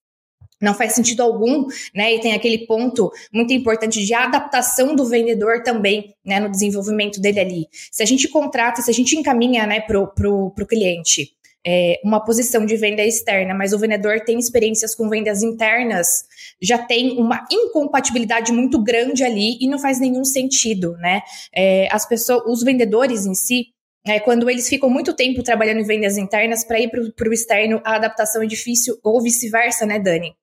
[0.61, 2.13] não faz sentido algum, né?
[2.13, 6.39] E tem aquele ponto muito importante de adaptação do vendedor também, né?
[6.39, 7.67] No desenvolvimento dele ali.
[7.91, 11.31] Se a gente contrata, se a gente encaminha, né, pro, pro, pro cliente
[11.65, 16.23] é, uma posição de venda externa, mas o vendedor tem experiências com vendas internas,
[16.61, 21.21] já tem uma incompatibilidade muito grande ali e não faz nenhum sentido, né?
[21.55, 23.67] É, as pessoas, os vendedores em si,
[24.05, 27.79] é, quando eles ficam muito tempo trabalhando em vendas internas, para ir para o externo,
[27.85, 30.33] a adaptação é difícil, ou vice-versa, né, Dani?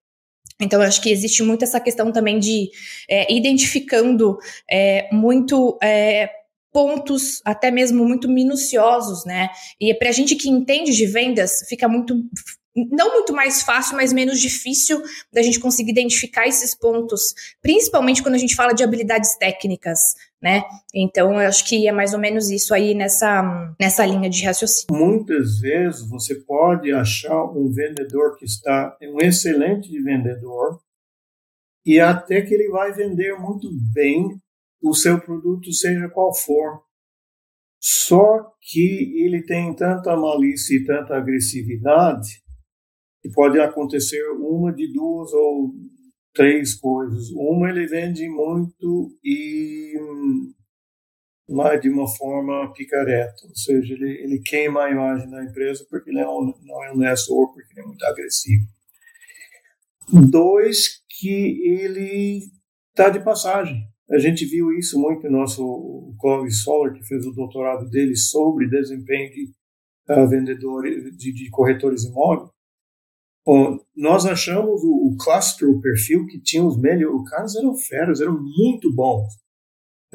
[0.60, 2.70] Então, acho que existe muito essa questão também de
[3.08, 6.30] é, identificando é, muito é,
[6.72, 9.50] pontos, até mesmo muito minuciosos, né?
[9.80, 12.14] E para a gente que entende de vendas, fica muito
[12.90, 18.34] não muito mais fácil, mas menos difícil da gente conseguir identificar esses pontos, principalmente quando
[18.34, 19.98] a gente fala de habilidades técnicas,
[20.40, 20.62] né?
[20.94, 24.88] Então, eu acho que é mais ou menos isso aí nessa, nessa linha de raciocínio.
[24.90, 30.80] Muitas vezes você pode achar um vendedor que está um excelente vendedor
[31.84, 34.40] e até que ele vai vender muito bem
[34.82, 36.82] o seu produto, seja qual for.
[37.80, 42.42] Só que ele tem tanta malícia e tanta agressividade
[43.28, 45.74] que pode acontecer uma de duas ou
[46.32, 47.30] três coisas.
[47.30, 49.94] Uma, ele vende muito e
[51.48, 56.10] lá de uma forma picareta, ou seja, ele, ele queima a imagem da empresa porque
[56.10, 58.66] ele é não é honesto ou porque ele é muito agressivo.
[60.30, 62.42] Dois, que ele
[62.90, 63.82] está de passagem.
[64.10, 68.68] A gente viu isso muito no nosso Clovis Solar, que fez o doutorado dele sobre
[68.68, 69.52] desempenho de
[70.10, 72.50] uh, vendedores, de, de corretores imóveis.
[73.48, 77.18] Bom, nós achamos o, o cluster, o perfil que tinha os melhores.
[77.18, 79.26] Os caras eram feras, eram muito bons.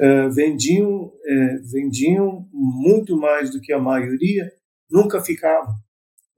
[0.00, 4.48] Uh, vendiam, uh, vendiam muito mais do que a maioria,
[4.88, 5.74] nunca ficavam.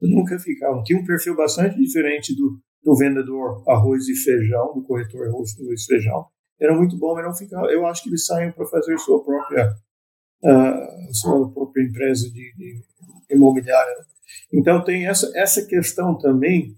[0.00, 0.82] Nunca ficavam.
[0.84, 5.86] Tinha um perfil bastante diferente do, do vendedor arroz e feijão, do corretor arroz e
[5.86, 6.24] feijão.
[6.58, 7.66] Era muito bom, mas não ficava.
[7.66, 9.70] Eu acho que eles saem para fazer sua própria,
[10.44, 12.80] uh, sua própria empresa de, de
[13.30, 13.92] imobiliária.
[14.50, 16.74] Então tem essa, essa questão também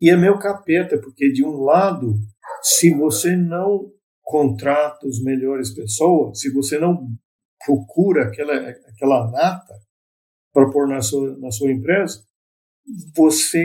[0.00, 2.14] e é meu capeta, porque de um lado,
[2.62, 7.06] se você não contrata as melhores pessoas, se você não
[7.64, 9.74] procura aquela, aquela nata
[10.52, 12.24] para pôr na sua, na sua empresa,
[13.14, 13.62] você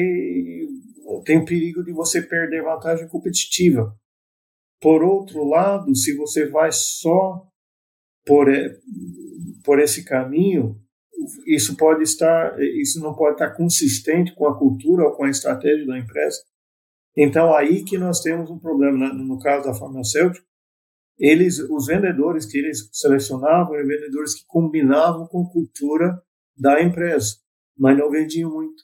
[1.23, 3.95] tem perigo de você perder vantagem competitiva.
[4.81, 7.47] Por outro lado, se você vai só
[8.25, 8.47] por,
[9.63, 10.79] por esse caminho,
[11.45, 15.85] isso pode estar, isso não pode estar consistente com a cultura ou com a estratégia
[15.85, 16.37] da empresa.
[17.17, 20.45] Então aí que nós temos um problema no caso da farmacêutica.
[21.17, 26.21] Eles, os vendedores que eles selecionavam eram vendedores que combinavam com a cultura
[26.57, 27.37] da empresa,
[27.77, 28.83] mas não vendiam muito.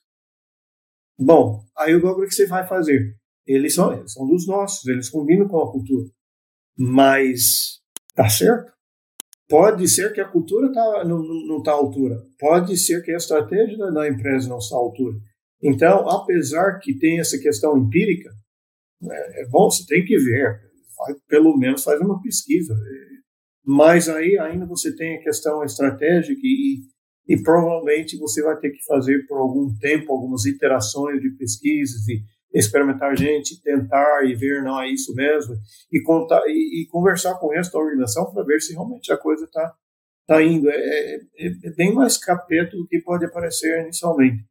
[1.19, 3.17] Bom, aí o que você vai fazer?
[3.45, 6.09] Eles são, eles são dos nossos, eles combinam com a cultura,
[6.77, 7.81] mas
[8.15, 8.71] tá certo?
[9.51, 12.15] Pode ser que a cultura tá, não está à altura.
[12.39, 15.17] Pode ser que a estratégia da, da empresa não está à altura.
[15.61, 18.29] Então, apesar que tem essa questão empírica,
[19.03, 20.57] é, é bom, você tem que ver.
[20.95, 22.73] faz, pelo menos faz uma pesquisa.
[23.65, 26.79] Mas aí ainda você tem a questão estratégica e,
[27.27, 32.23] e provavelmente você vai ter que fazer por algum tempo algumas iterações de pesquisas e
[32.53, 35.55] experimentar gente, tentar e ver, não, é isso mesmo,
[35.91, 39.17] e, contar, e, e conversar com o resto da organização para ver se realmente a
[39.17, 39.73] coisa está
[40.27, 40.69] tá indo.
[40.69, 41.15] É, é,
[41.63, 44.43] é, bem mais capeta do que pode aparecer inicialmente.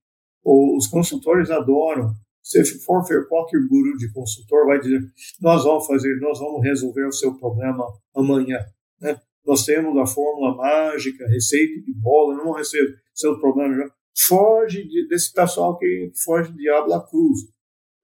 [0.42, 2.14] Os consultores adoram.
[2.42, 5.00] Se for ver qualquer guru de consultor, vai dizer:
[5.40, 7.84] nós vamos fazer, nós vamos resolver o seu problema
[8.16, 8.58] amanhã.
[9.00, 9.20] Né?
[9.46, 13.90] Nós temos a fórmula mágica, receita de bola, não vamos resolver seu problema.
[14.26, 17.40] Foge de, desse pessoal que foge de diabo cruz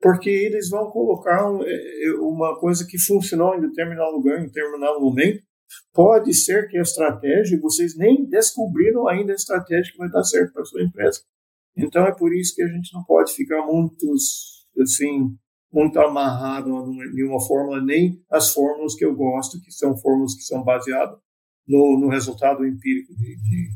[0.01, 4.47] porque eles vão colocar um, é, é, uma coisa que funcionou em determinado lugar, em
[4.47, 5.43] determinado momento.
[5.93, 10.53] Pode ser que a estratégia, vocês nem descobriram ainda a estratégia que vai dar certo
[10.53, 11.21] para sua empresa.
[11.77, 14.07] Então é por isso que a gente não pode ficar muito,
[14.81, 15.37] assim,
[15.73, 20.43] muito amarrado em uma fórmula, nem as fórmulas que eu gosto, que são fórmulas que
[20.43, 21.19] são baseadas
[21.67, 23.69] no, no resultado empírico de, de,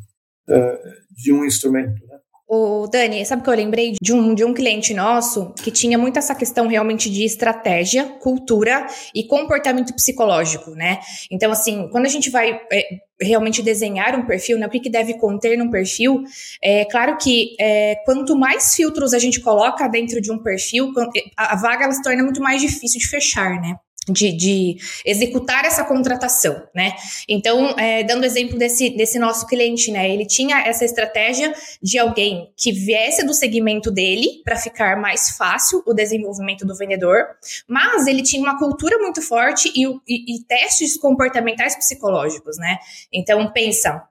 [0.49, 2.07] uh, de um instrumento.
[2.07, 2.21] Né?
[2.53, 6.19] O Dani, sabe que eu lembrei de um, de um cliente nosso que tinha muito
[6.19, 10.99] essa questão realmente de estratégia, cultura e comportamento psicológico, né?
[11.31, 12.89] Então, assim, quando a gente vai é,
[13.23, 16.25] realmente desenhar um perfil, né, o que, que deve conter num perfil,
[16.61, 20.93] é claro que é, quanto mais filtros a gente coloca dentro de um perfil,
[21.37, 23.77] a vaga ela se torna muito mais difícil de fechar, né?
[24.11, 26.95] De, de, executar essa contratação, né?
[27.29, 30.11] Então, é, dando exemplo desse, desse nosso cliente, né?
[30.11, 35.83] Ele tinha essa estratégia de alguém que viesse do segmento dele para ficar mais fácil
[35.87, 37.27] o desenvolvimento do vendedor,
[37.69, 42.79] mas ele tinha uma cultura muito forte e, e, e testes comportamentais psicológicos, né?
[43.13, 44.03] Então, pensa,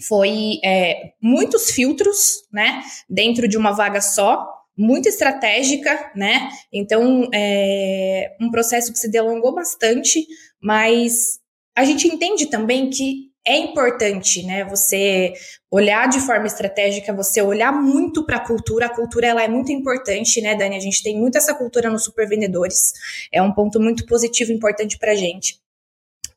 [0.00, 2.82] foi é, muitos filtros, né?
[3.08, 6.48] Dentro de uma vaga só, muito estratégica, né?
[6.72, 10.26] Então, é um processo que se delongou bastante,
[10.60, 11.38] mas
[11.76, 14.64] a gente entende também que é importante, né?
[14.64, 15.32] Você
[15.70, 18.86] olhar de forma estratégica, você olhar muito para a cultura.
[18.86, 20.76] A cultura ela é muito importante, né, Dani?
[20.76, 22.92] A gente tem muito essa cultura nos supervendedores.
[23.32, 25.60] É um ponto muito positivo, importante para a gente.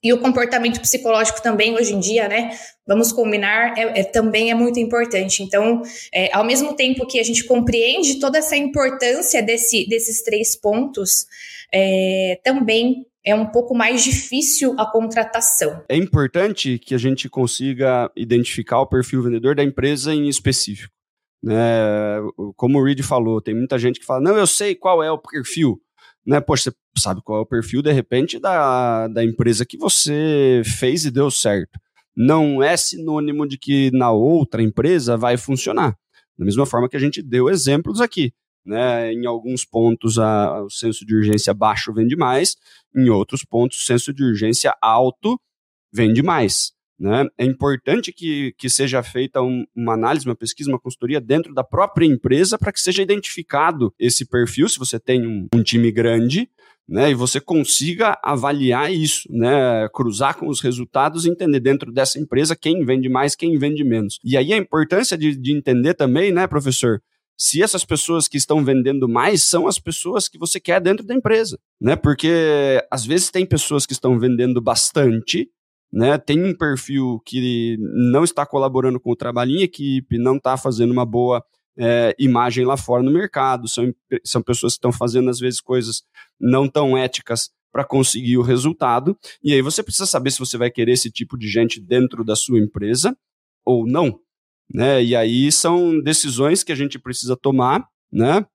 [0.05, 2.51] E o comportamento psicológico também, hoje em dia, né?
[2.85, 5.41] Vamos combinar, é, é também é muito importante.
[5.41, 5.81] Então,
[6.13, 11.25] é, ao mesmo tempo que a gente compreende toda essa importância desse, desses três pontos,
[11.73, 15.83] é, também é um pouco mais difícil a contratação.
[15.89, 20.93] É importante que a gente consiga identificar o perfil vendedor da empresa em específico.
[21.41, 21.57] Né?
[22.55, 25.17] Como o Reed falou, tem muita gente que fala: não, eu sei qual é o
[25.17, 25.81] perfil
[26.25, 26.41] né?
[26.41, 31.05] Poxa, você sabe qual é o perfil, de repente, da, da empresa que você fez
[31.05, 31.79] e deu certo.
[32.15, 35.95] Não é sinônimo de que na outra empresa vai funcionar.
[36.37, 38.33] Da mesma forma que a gente deu exemplos aqui.
[38.65, 39.13] Né?
[39.13, 42.55] Em alguns pontos a, o senso de urgência baixo vende mais,
[42.95, 45.39] em outros pontos o senso de urgência alto
[45.93, 46.74] vende mais.
[46.99, 47.27] Né?
[47.37, 51.63] É importante que, que seja feita um, uma análise, uma pesquisa, uma consultoria dentro da
[51.63, 56.49] própria empresa para que seja identificado esse perfil, se você tem um, um time grande,
[56.87, 62.19] né, e você consiga avaliar isso, né, cruzar com os resultados e entender dentro dessa
[62.19, 64.19] empresa quem vende mais, quem vende menos.
[64.23, 67.01] E aí a importância de, de entender também, né, professor,
[67.37, 71.13] se essas pessoas que estão vendendo mais são as pessoas que você quer dentro da
[71.13, 71.95] empresa, né?
[71.95, 75.49] Porque às vezes tem pessoas que estão vendendo bastante
[75.91, 80.57] né, tem um perfil que não está colaborando com o trabalho em equipe, não está
[80.57, 81.43] fazendo uma boa
[81.77, 83.93] é, imagem lá fora no mercado, são,
[84.23, 86.03] são pessoas que estão fazendo, às vezes, coisas
[86.39, 90.71] não tão éticas para conseguir o resultado, e aí você precisa saber se você vai
[90.71, 93.15] querer esse tipo de gente dentro da sua empresa
[93.65, 94.17] ou não.
[94.73, 95.03] Né?
[95.03, 98.45] E aí são decisões que a gente precisa tomar, né?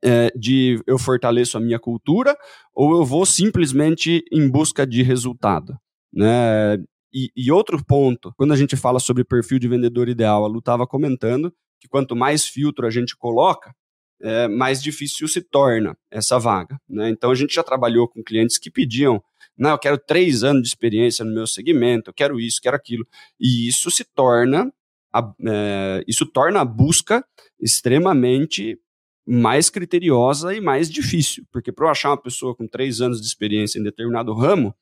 [0.00, 2.36] É, de eu fortaleço a minha cultura
[2.72, 5.76] ou eu vou simplesmente em busca de resultado.
[6.12, 6.76] Né?
[7.12, 10.58] E, e, outro ponto, quando a gente fala sobre perfil de vendedor ideal, a Lu
[10.58, 13.74] estava comentando que quanto mais filtro a gente coloca,
[14.20, 16.78] é, mais difícil se torna essa vaga.
[16.88, 17.08] Né?
[17.10, 19.22] Então a gente já trabalhou com clientes que pediam,
[19.56, 23.06] não, eu quero três anos de experiência no meu segmento, eu quero isso, quero aquilo.
[23.40, 24.72] E isso se torna,
[25.12, 27.24] a, é, isso torna a busca
[27.60, 28.78] extremamente
[29.26, 33.26] mais criteriosa e mais difícil, porque para eu achar uma pessoa com três anos de
[33.26, 34.74] experiência em determinado ramo,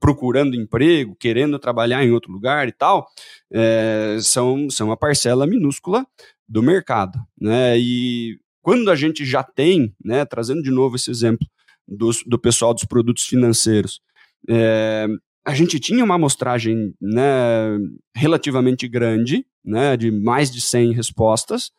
[0.00, 3.06] procurando emprego, querendo trabalhar em outro lugar e tal,
[3.52, 6.06] é, são, são uma parcela minúscula
[6.48, 7.18] do mercado.
[7.40, 7.78] Né?
[7.78, 11.46] E quando a gente já tem, né, trazendo de novo esse exemplo
[11.86, 14.00] do, do pessoal dos produtos financeiros,
[14.48, 15.06] é,
[15.44, 17.78] a gente tinha uma amostragem né,
[18.14, 21.70] relativamente grande, né, de mais de 100 respostas,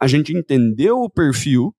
[0.00, 1.74] a gente entendeu o perfil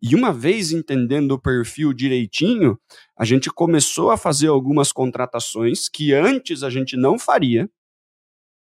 [0.00, 2.78] E uma vez entendendo o perfil direitinho,
[3.18, 7.68] a gente começou a fazer algumas contratações que antes a gente não faria,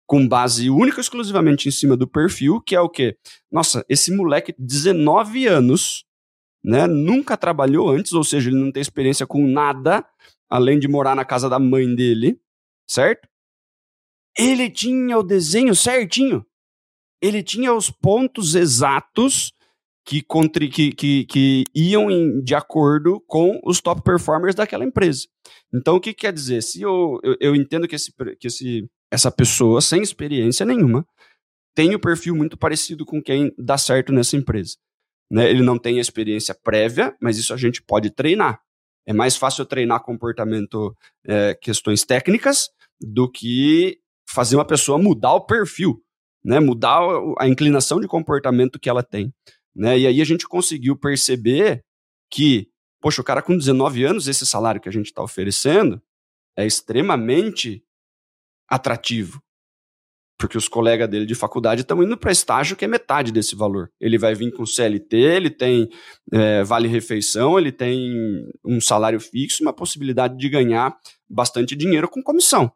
[0.07, 3.17] com base única e exclusivamente em cima do perfil, que é o quê?
[3.51, 6.05] Nossa, esse moleque, 19 anos,
[6.63, 10.05] né, nunca trabalhou antes, ou seja, ele não tem experiência com nada,
[10.49, 12.39] além de morar na casa da mãe dele,
[12.89, 13.27] certo?
[14.37, 16.45] Ele tinha o desenho certinho.
[17.21, 19.51] Ele tinha os pontos exatos
[20.07, 20.23] que,
[20.71, 25.27] que, que, que iam em, de acordo com os top performers daquela empresa.
[25.73, 26.63] Então, o que quer dizer?
[26.63, 31.05] Se eu, eu, eu entendo que, esse, que esse, essa pessoa, sem experiência nenhuma,
[31.75, 34.77] tem o um perfil muito parecido com quem dá certo nessa empresa.
[35.29, 35.49] Né?
[35.49, 38.61] Ele não tem experiência prévia, mas isso a gente pode treinar.
[39.05, 45.45] É mais fácil treinar comportamento, é, questões técnicas, do que fazer uma pessoa mudar o
[45.45, 46.01] perfil,
[46.43, 46.61] né?
[46.61, 47.01] mudar
[47.39, 49.33] a inclinação de comportamento que ela tem.
[49.77, 49.99] Né?
[49.99, 51.83] E aí a gente conseguiu perceber
[52.31, 52.67] que,
[52.99, 56.01] poxa, o cara com 19 anos, esse salário que a gente está oferecendo
[56.57, 57.83] é extremamente
[58.67, 59.39] atrativo.
[60.39, 63.91] Porque os colegas dele de faculdade estão indo para estágio que é metade desse valor.
[63.99, 65.89] Ele vai vir com CLT, ele tem
[66.31, 70.95] é, vale-refeição, ele tem um salário fixo, uma possibilidade de ganhar
[71.29, 72.71] bastante dinheiro com comissão.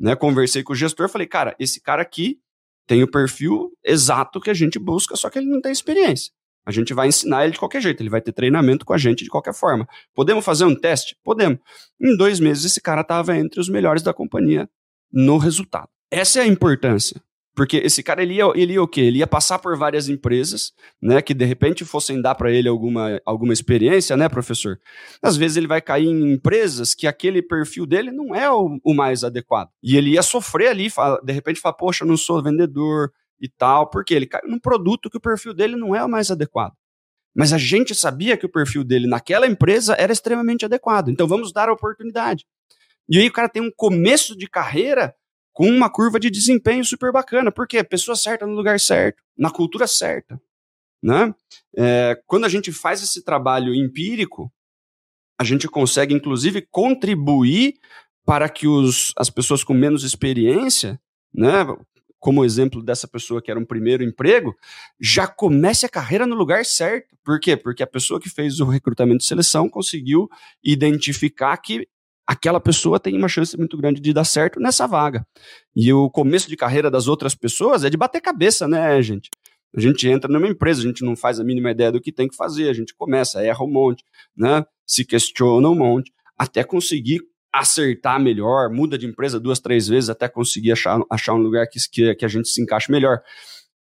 [0.00, 0.16] Né?
[0.16, 2.40] Conversei com o gestor, falei, cara, esse cara aqui
[2.86, 6.32] tem o perfil exato que a gente busca, só que ele não tem experiência.
[6.68, 9.24] A gente vai ensinar ele de qualquer jeito, ele vai ter treinamento com a gente
[9.24, 9.88] de qualquer forma.
[10.14, 11.16] Podemos fazer um teste?
[11.24, 11.58] Podemos.
[11.98, 14.68] Em dois meses, esse cara estava entre os melhores da companhia
[15.10, 15.88] no resultado.
[16.10, 17.22] Essa é a importância.
[17.54, 19.00] Porque esse cara, ele ia, ele ia o quê?
[19.00, 23.18] Ele ia passar por várias empresas, né, que de repente fossem dar para ele alguma,
[23.24, 24.78] alguma experiência, né, professor?
[25.22, 28.92] Às vezes ele vai cair em empresas que aquele perfil dele não é o, o
[28.92, 29.70] mais adequado.
[29.82, 30.88] E ele ia sofrer ali,
[31.24, 35.10] de repente falar, poxa, eu não sou vendedor, e tal, porque ele caiu num produto
[35.10, 36.74] que o perfil dele não é o mais adequado.
[37.34, 41.08] Mas a gente sabia que o perfil dele naquela empresa era extremamente adequado.
[41.08, 42.44] Então vamos dar a oportunidade.
[43.08, 45.14] E aí o cara tem um começo de carreira
[45.52, 47.50] com uma curva de desempenho super bacana.
[47.50, 47.82] Por quê?
[47.82, 50.40] Pessoa certa no lugar certo, na cultura certa.
[51.02, 51.34] Né?
[51.76, 54.52] É, quando a gente faz esse trabalho empírico,
[55.38, 57.74] a gente consegue, inclusive, contribuir
[58.26, 61.00] para que os, as pessoas com menos experiência,
[61.32, 61.64] né,
[62.18, 64.54] como exemplo dessa pessoa que era um primeiro emprego,
[65.00, 67.16] já comece a carreira no lugar certo.
[67.24, 67.56] Por quê?
[67.56, 70.28] Porque a pessoa que fez o recrutamento de seleção conseguiu
[70.62, 71.86] identificar que
[72.26, 75.26] aquela pessoa tem uma chance muito grande de dar certo nessa vaga.
[75.74, 79.30] E o começo de carreira das outras pessoas é de bater cabeça, né, gente?
[79.74, 82.28] A gente entra numa empresa, a gente não faz a mínima ideia do que tem
[82.28, 84.04] que fazer, a gente começa, erra um monte,
[84.36, 84.64] né?
[84.86, 87.20] Se questiona um monte, até conseguir
[87.52, 91.78] acertar melhor, muda de empresa duas, três vezes até conseguir achar, achar um lugar que,
[91.90, 93.20] que, que a gente se encaixe melhor.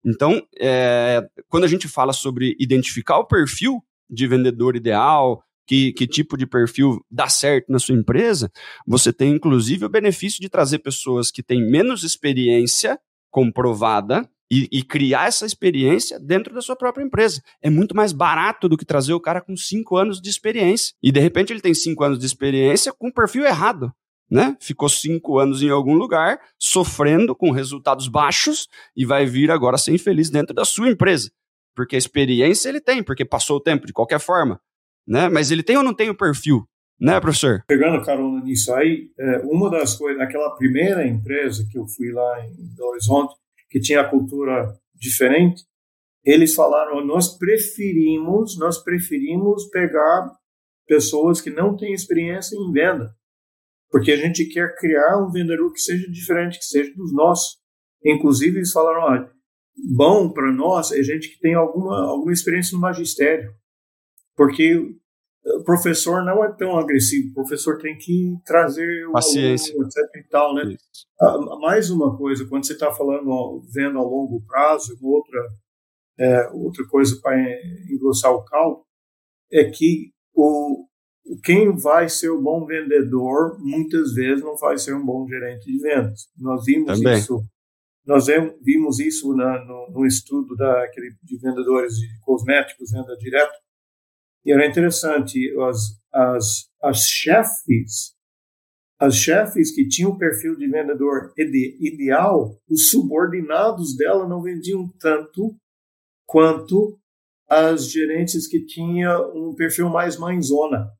[0.06, 6.06] Então, é, quando a gente fala sobre identificar o perfil de vendedor ideal, que, que
[6.06, 8.52] tipo de perfil dá certo na sua empresa,
[8.86, 13.00] você tem inclusive o benefício de trazer pessoas que têm menos experiência
[13.32, 17.42] comprovada e, e, criar essa experiência dentro da sua própria empresa.
[17.62, 20.94] É muito mais barato do que trazer o cara com cinco anos de experiência.
[21.02, 23.92] E de repente ele tem cinco anos de experiência com perfil errado.
[24.30, 24.56] Né?
[24.60, 29.94] Ficou cinco anos em algum lugar, sofrendo com resultados baixos e vai vir agora ser
[29.94, 31.32] infeliz dentro da sua empresa.
[31.76, 34.60] Porque a experiência ele tem, porque passou o tempo de qualquer forma.
[35.08, 35.30] Né?
[35.30, 36.68] Mas ele tem ou não tem o perfil?
[36.98, 37.62] Né, professor?
[37.68, 42.46] Pegando carona nisso aí, é, uma das coisas, aquela primeira empresa que eu fui lá
[42.46, 43.36] em Belo Horizonte,
[43.70, 45.64] que tinha a cultura diferente,
[46.24, 50.32] eles falaram: nós preferimos, nós preferimos pegar
[50.88, 53.16] pessoas que não têm experiência em venda,
[53.90, 57.58] porque a gente quer criar um vendedor que seja diferente, que seja dos nossos.
[58.04, 59.30] Inclusive eles falaram:
[59.96, 63.54] bom para nós é gente que tem alguma alguma experiência no magistério,
[64.36, 64.96] porque
[65.46, 69.74] o professor não é tão agressivo, o professor tem que trazer o Paciência.
[69.74, 70.76] aluno, etc e tal, né?
[71.22, 75.40] Ah, mais uma coisa, quando você está falando, ó, vendo a longo prazo, outra,
[76.20, 77.38] é, outra coisa para
[77.92, 78.82] engrossar o caldo,
[79.52, 80.88] é que o,
[81.44, 85.80] quem vai ser o bom vendedor, muitas vezes não vai ser um bom gerente de
[85.80, 86.28] vendas.
[86.38, 87.20] Nós vimos Também.
[87.20, 87.46] isso
[88.06, 88.28] nós
[88.62, 93.54] vimos isso na, no, no, estudo daquele de vendedores de cosméticos, venda direta,
[94.46, 98.14] e era interessante, as, as, as chefes,
[99.00, 105.56] as chefes que tinham o perfil de vendedor ideal, os subordinados dela não vendiam tanto
[106.28, 107.00] quanto
[107.50, 110.92] as gerentes que tinham um perfil mais mãezona.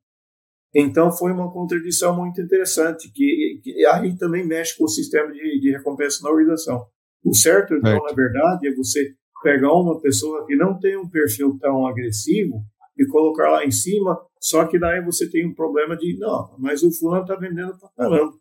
[0.74, 5.60] Então foi uma contradição muito interessante, que, que aí também mexe com o sistema de,
[5.60, 6.84] de recompensa na organização.
[7.24, 8.10] O certo, então, é.
[8.10, 12.62] na verdade, é você pegar uma pessoa que não tem um perfil tão agressivo
[12.98, 16.82] e colocar lá em cima, só que daí você tem um problema de, não, mas
[16.82, 18.32] o fulano está vendendo para caramba.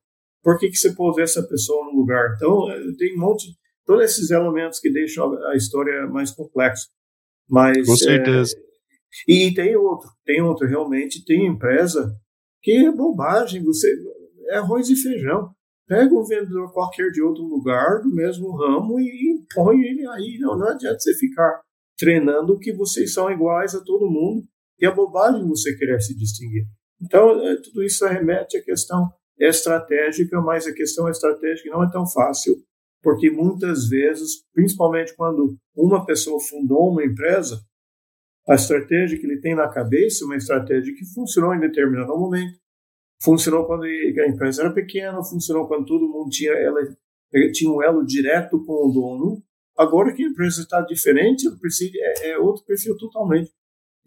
[0.41, 2.33] Por que, que você pôs essa pessoa no lugar?
[2.35, 3.47] Então, eh, tem um monte,
[3.85, 6.87] todos esses elementos que deixam a história mais complexa.
[7.49, 8.55] Mas, Com eh, certeza.
[8.55, 12.15] É, e tem outro, tem outro, realmente, tem empresa
[12.61, 13.91] que é bobagem, você
[14.49, 15.49] é arroz e feijão.
[15.87, 20.37] Pega um vendedor qualquer de outro lugar, do mesmo ramo, e põe ele aí.
[20.39, 21.61] Não, não adianta você ficar
[21.97, 24.43] treinando que vocês são iguais a todo mundo,
[24.79, 26.65] e é bobagem você querer se distinguir.
[27.01, 32.07] Então, é, tudo isso remete à questão estratégica, mas a questão estratégica não é tão
[32.07, 32.55] fácil,
[33.01, 37.61] porque muitas vezes, principalmente quando uma pessoa fundou uma empresa,
[38.47, 42.57] a estratégia que ele tem na cabeça é uma estratégia que funcionou em determinado momento.
[43.21, 46.79] Funcionou quando a empresa era pequena, funcionou quando todo mundo tinha, ela,
[47.53, 49.43] tinha um elo direto com o dono.
[49.77, 51.47] Agora que a empresa está diferente,
[51.97, 53.51] é, é outro perfil totalmente.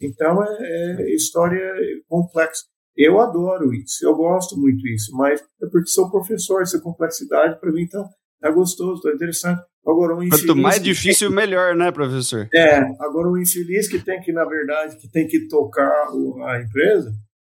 [0.01, 1.61] Então é, é história
[2.07, 2.63] complexa.
[2.97, 7.71] Eu adoro isso, eu gosto muito disso, mas é porque sou professor, essa complexidade para
[7.71, 8.03] mim está
[8.41, 9.61] tá gostoso, está interessante.
[9.87, 12.47] Agora, um Quanto mais difícil, melhor, né, professor?
[12.53, 16.61] É, agora o um infeliz que tem que, na verdade, que tem que tocar a
[16.61, 17.11] empresa,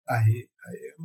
[0.09, 0.47] aí,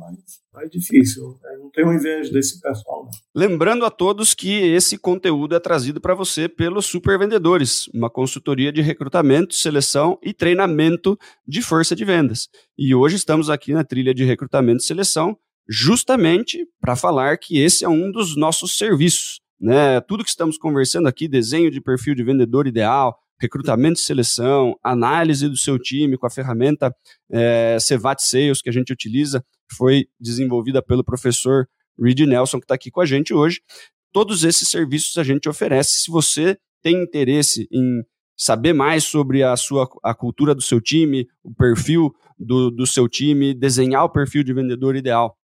[0.04, 1.38] aí é difícil.
[1.52, 3.04] Eu não tenho inveja desse pessoal.
[3.04, 3.10] Não.
[3.34, 8.72] Lembrando a todos que esse conteúdo é trazido para você pelos Super Vendedores, uma consultoria
[8.72, 12.48] de recrutamento, seleção e treinamento de força de vendas.
[12.76, 15.36] E hoje estamos aqui na trilha de recrutamento e seleção
[15.68, 20.00] justamente para falar que esse é um dos nossos serviços né?
[20.02, 25.48] Tudo que estamos conversando aqui, desenho de perfil de vendedor ideal, recrutamento e seleção, análise
[25.48, 26.94] do seu time com a ferramenta
[27.30, 29.44] é, Cevat Sales que a gente utiliza,
[29.74, 33.60] foi desenvolvida pelo professor Reed Nelson, que está aqui com a gente hoje.
[34.12, 36.02] Todos esses serviços a gente oferece.
[36.02, 38.02] Se você tem interesse em
[38.36, 43.08] saber mais sobre a sua a cultura do seu time, o perfil do, do seu
[43.08, 45.36] time, desenhar o perfil de vendedor ideal,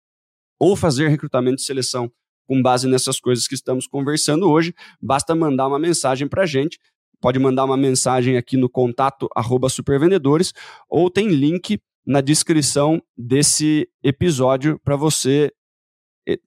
[0.58, 2.10] ou fazer recrutamento e seleção
[2.46, 6.78] com base nessas coisas que estamos conversando hoje, basta mandar uma mensagem para a gente.
[7.20, 10.52] Pode mandar uma mensagem aqui no contato arroba supervendedores
[10.88, 11.80] ou tem link
[12.10, 15.52] na descrição desse episódio para você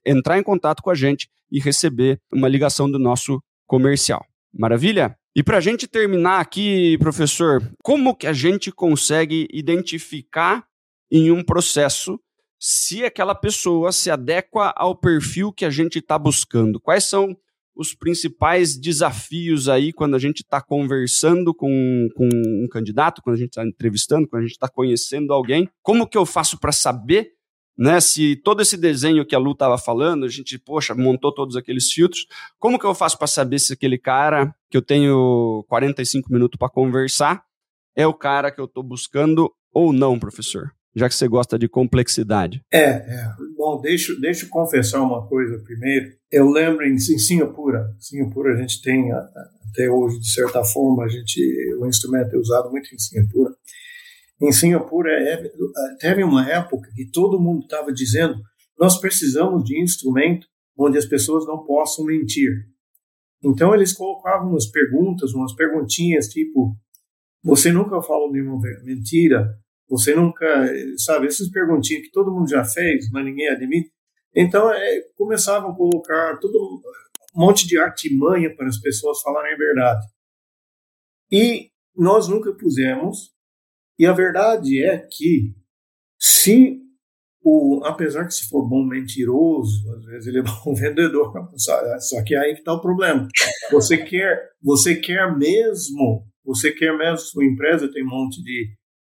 [0.05, 4.25] entrar em contato com a gente e receber uma ligação do nosso comercial.
[4.53, 5.17] Maravilha?
[5.33, 10.65] E para a gente terminar aqui, professor, como que a gente consegue identificar
[11.09, 12.19] em um processo
[12.59, 16.77] se aquela pessoa se adequa ao perfil que a gente está buscando.
[16.77, 17.37] Quais são
[17.75, 23.39] os principais desafios aí quando a gente está conversando com, com um candidato, quando a
[23.39, 25.67] gente está entrevistando, quando a gente está conhecendo alguém?
[25.81, 27.31] Como que eu faço para saber
[27.77, 31.55] né, se todo esse desenho que a Lu estava falando, a gente, poxa, montou todos
[31.55, 32.27] aqueles filtros,
[32.59, 36.69] como que eu faço para saber se aquele cara que eu tenho 45 minutos para
[36.69, 37.43] conversar
[37.95, 40.71] é o cara que eu estou buscando ou não, professor?
[40.95, 42.61] Já que você gosta de complexidade.
[42.71, 43.33] É, é.
[43.57, 46.13] bom, deixa, deixa eu confessar uma coisa primeiro.
[46.31, 51.07] Eu lembro em, em Singapura, Singapura a gente tem até hoje, de certa forma, a
[51.07, 51.41] gente,
[51.79, 53.51] o instrumento é usado muito em Singapura.
[54.41, 55.51] Em Singapura, é, é
[55.99, 58.35] teve uma época que todo mundo estava dizendo
[58.79, 62.51] nós precisamos de instrumento onde as pessoas não possam mentir.
[63.43, 66.75] Então eles colocavam umas perguntas, umas perguntinhas tipo
[67.43, 69.53] você nunca falou nenhuma mentira,
[69.93, 70.47] você nunca,
[70.97, 73.91] sabe, essas perguntinhas que todo mundo já fez, mas ninguém admite.
[74.35, 76.57] Então, é, começavam a colocar todo
[77.35, 80.03] um monte de artimanha para as pessoas falarem a verdade.
[81.31, 83.35] E nós nunca pusemos,
[83.99, 85.53] e a verdade é que,
[86.19, 86.81] se
[87.43, 92.35] o, apesar que se for bom mentiroso, às vezes ele é bom vendedor, só que
[92.35, 93.27] aí que está o problema.
[93.69, 98.73] Você quer, você quer mesmo, você quer mesmo, sua empresa tem um monte de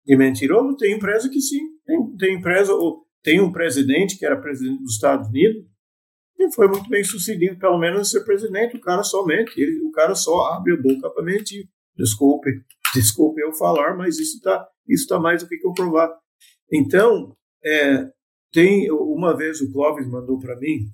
[0.06, 1.60] de mentiroso, tem empresa que sim.
[1.84, 5.64] Tem, tem empresa, ou tem um presidente que era presidente dos Estados Unidos
[6.38, 8.76] e foi muito bem sucedido, pelo menos, ser presidente.
[8.76, 11.68] O cara só mente, ele, o cara só abre a boca para mentir.
[11.96, 12.50] Desculpe,
[12.94, 16.14] desculpe eu falar, mas isso está isso tá mais do que comprovado.
[16.72, 17.34] Então,
[17.64, 18.08] é,
[18.52, 20.88] tem uma vez o Clóvis mandou para mim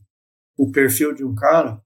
[0.56, 1.78] o perfil de um cara.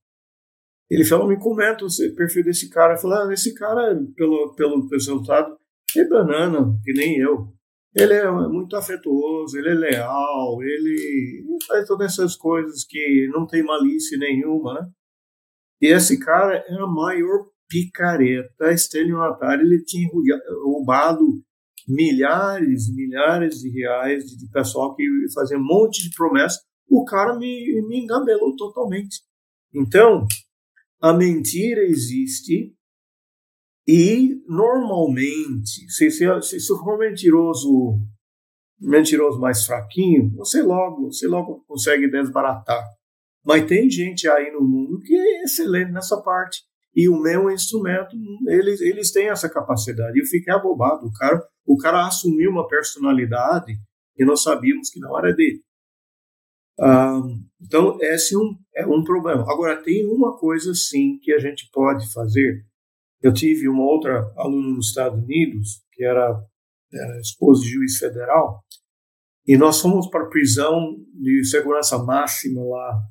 [0.89, 2.95] Ele falou, me comenta o perfil desse cara.
[2.95, 5.59] Eu falei, ah, esse cara, pelo, pelo resultado,
[6.01, 7.53] é banana, que nem eu.
[7.94, 13.62] Ele é muito afetuoso, ele é leal, ele faz todas essas coisas que não tem
[13.62, 14.90] malícia nenhuma, né?
[15.80, 19.62] E esse cara é a maior picareta estelionatária.
[19.62, 20.09] Ele tinha
[20.62, 21.42] roubado
[21.88, 26.61] milhares e milhares de reais de pessoal que fazia um monte de promessas.
[26.88, 29.20] O cara me, me engabelou totalmente.
[29.74, 30.26] Então,
[31.01, 32.76] a mentira existe
[33.87, 38.01] E, normalmente, se, se, se, se for mentiroso,
[38.80, 42.84] mentiroso mais fraquinho, você logo, você logo consegue desbaratar.
[43.45, 46.64] Mas tem gente aí no mundo que é excelente nessa parte.
[46.95, 48.16] E o meu instrumento,
[48.49, 50.18] eles, eles têm essa capacidade.
[50.18, 51.07] Eu fiquei abobado.
[51.07, 53.72] O cara, o cara assumiu uma personalidade
[54.16, 55.62] que nós sabíamos que não era dele.
[56.80, 57.20] Ah,
[57.61, 59.43] então, esse é um, é um problema.
[59.43, 62.64] Agora, tem uma coisa, sim, que a gente pode fazer.
[63.27, 66.41] Eu tive uma outra aluna nos Estados Unidos, que era,
[66.93, 68.64] era esposa de juiz federal,
[69.45, 73.03] e nós fomos para a prisão de segurança máxima lá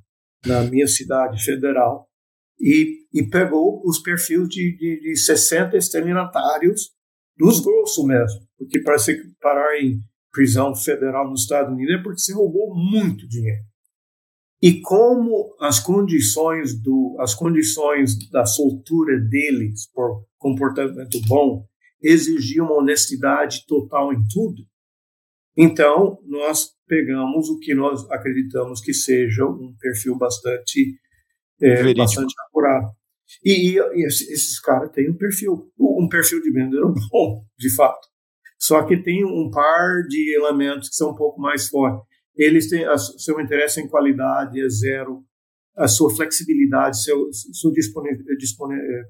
[0.46, 2.08] na minha cidade federal
[2.58, 6.92] e, e pegou os perfis de, de, de 60 estelionatários
[7.38, 10.00] dos grossos mesmo, porque para se parar em
[10.32, 13.66] prisão federal nos Estados Unidos é porque se roubou muito dinheiro.
[14.66, 21.64] E como as condições do as condições da soltura deles por comportamento bom
[22.02, 24.64] exigiam uma honestidade total em tudo,
[25.56, 30.98] então nós pegamos o que nós acreditamos que seja um perfil bastante
[31.62, 32.88] é, bastante apurado.
[33.44, 38.08] E, e, e esses caras têm um perfil, um perfil de vendedor bom, de fato.
[38.58, 42.15] Só que tem um par de elementos que são um pouco mais fortes.
[42.36, 42.86] Eles têm
[43.18, 45.24] seu interesse em qualidade é zero,
[45.76, 49.04] a sua flexibilidade, seu, sua é,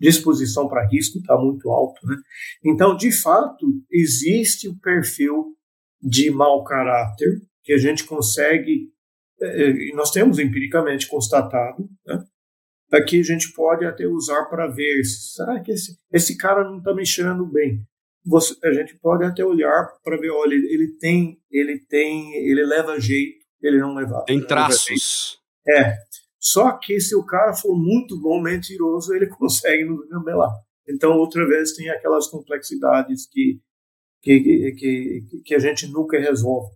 [0.00, 2.06] disposição para risco está muito alto.
[2.06, 2.16] Né?
[2.64, 5.56] Então, de fato, existe o perfil
[6.00, 8.92] de mau caráter que a gente consegue,
[9.40, 12.24] é, e nós temos empiricamente constatado, né?
[12.92, 16.94] Aqui a gente pode até usar para ver, será que esse, esse cara não está
[16.94, 17.84] me cheirando bem?
[18.24, 22.98] Você, a gente pode até olhar para ver, olha, ele tem, ele tem, ele leva
[22.98, 24.24] jeito, ele não leva.
[24.26, 25.38] Tem traços.
[25.68, 25.96] É.
[26.40, 30.52] Só que se o cara for muito bom mentiroso, ele consegue nos engabelar.
[30.88, 33.60] Então, outra vez, tem aquelas complexidades que,
[34.22, 36.74] que, que, que a gente nunca resolve.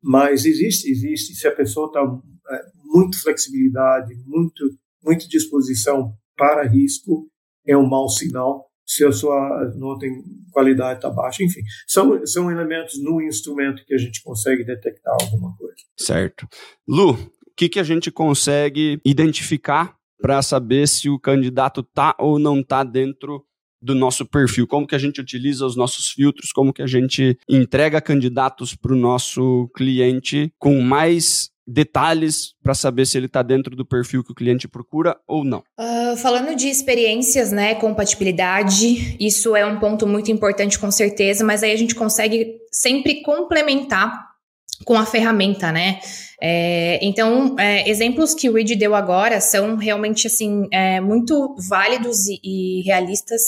[0.00, 1.34] Mas existe, existe.
[1.34, 4.64] Se a pessoa está é, muito flexibilidade, muito,
[5.02, 7.28] muito disposição para risco,
[7.66, 11.60] é um mau sinal se a sua nota em qualidade está baixa, enfim.
[11.86, 15.74] São, são elementos no instrumento que a gente consegue detectar alguma coisa.
[15.98, 16.46] Certo.
[16.86, 22.38] Lu, o que, que a gente consegue identificar para saber se o candidato está ou
[22.38, 23.44] não está dentro
[23.82, 27.36] do nosso perfil, como que a gente utiliza os nossos filtros, como que a gente
[27.48, 33.76] entrega candidatos para o nosso cliente com mais detalhes para saber se ele está dentro
[33.76, 35.62] do perfil que o cliente procura ou não?
[35.78, 41.62] Uh, falando de experiências, né, compatibilidade, isso é um ponto muito importante com certeza, mas
[41.62, 44.31] aí a gente consegue sempre complementar
[44.84, 46.00] com a ferramenta, né?
[46.44, 52.26] É, então, é, exemplos que o Reed deu agora são realmente assim é, muito válidos
[52.26, 53.42] e, e realistas,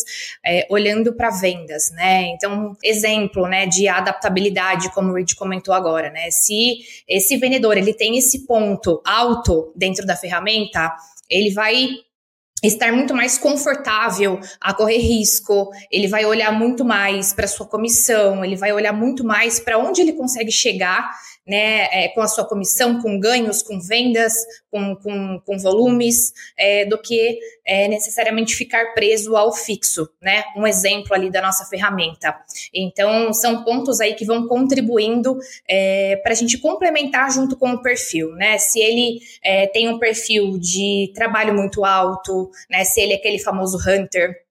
[0.47, 2.28] é, olhando para vendas, né?
[2.28, 6.30] Então, exemplo, né, de adaptabilidade, como o Reed comentou agora, né?
[6.30, 6.78] Se
[7.09, 10.95] esse vendedor ele tem esse ponto alto dentro da ferramenta,
[11.28, 11.89] ele vai
[12.66, 18.44] estar muito mais confortável a correr risco, ele vai olhar muito mais para sua comissão,
[18.44, 21.10] ele vai olhar muito mais para onde ele consegue chegar
[21.47, 24.32] né, é, com a sua comissão, com ganhos, com vendas,
[24.70, 30.45] com, com, com volumes, é, do que é, necessariamente ficar preso ao fixo, né?
[30.57, 32.34] Um exemplo ali da nossa ferramenta.
[32.72, 35.38] Então, são pontos aí que vão contribuindo
[35.68, 38.59] é, para a gente complementar junto com o perfil, né?
[38.59, 42.84] Se ele é, tem um perfil de trabalho muito alto, né?
[42.84, 44.45] Se ele é aquele famoso hunter,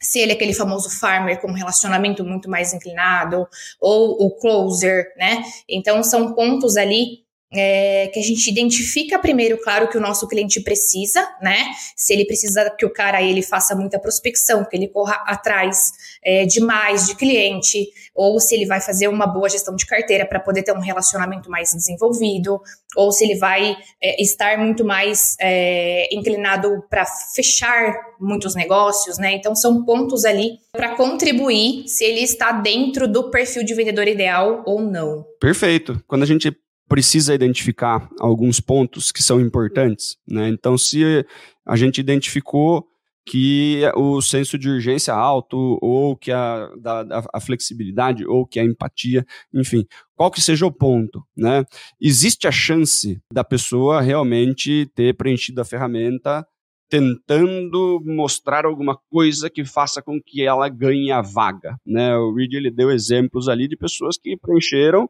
[0.00, 3.46] se ele é aquele famoso farmer com um relacionamento muito mais inclinado,
[3.80, 5.42] ou o closer, né?
[5.68, 7.20] Então, são pontos ali
[7.52, 11.66] é, que a gente identifica primeiro, claro, que o nosso cliente precisa, né?
[11.96, 15.92] Se ele precisa que o cara ele faça muita prospecção, que ele corra atrás
[16.24, 20.40] é, demais de cliente, ou se ele vai fazer uma boa gestão de carteira para
[20.40, 22.60] poder ter um relacionamento mais desenvolvido,
[22.96, 29.32] ou se ele vai é, estar muito mais é, inclinado para fechar muitos negócios, né?
[29.32, 34.62] Então são pontos ali para contribuir se ele está dentro do perfil de vendedor ideal
[34.66, 35.24] ou não.
[35.40, 36.02] Perfeito.
[36.06, 36.54] Quando a gente
[36.88, 40.48] precisa identificar alguns pontos que são importantes, né?
[40.48, 41.24] Então, se
[41.64, 42.84] a gente identificou
[43.26, 48.64] que o senso de urgência alto, ou que a, da, a flexibilidade, ou que a
[48.64, 51.64] empatia, enfim, qual que seja o ponto, né?
[52.00, 56.46] Existe a chance da pessoa realmente ter preenchido a ferramenta
[56.90, 62.16] tentando mostrar alguma coisa que faça com que ela ganhe a vaga, né?
[62.16, 65.08] O Reed ele deu exemplos ali de pessoas que preencheram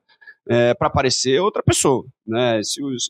[0.49, 2.61] é, para aparecer outra pessoa, né?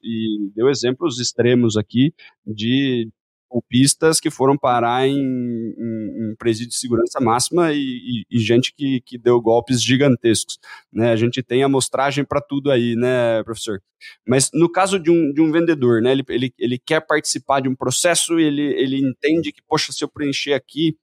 [0.05, 2.15] E deu exemplos extremos aqui
[2.47, 3.11] de
[3.51, 8.73] golpistas que foram parar em, em, em presídio de segurança máxima e, e, e, gente
[8.73, 10.59] que, que deu golpes gigantescos.
[10.93, 11.11] Né?
[11.11, 13.83] A gente tem amostragem para tudo aí, né, professor?
[14.27, 17.69] Mas no caso de um, de um vendedor, né, ele, ele, ele quer participar de
[17.69, 20.97] um processo, ele, ele entende que, poxa, se eu preencher aqui,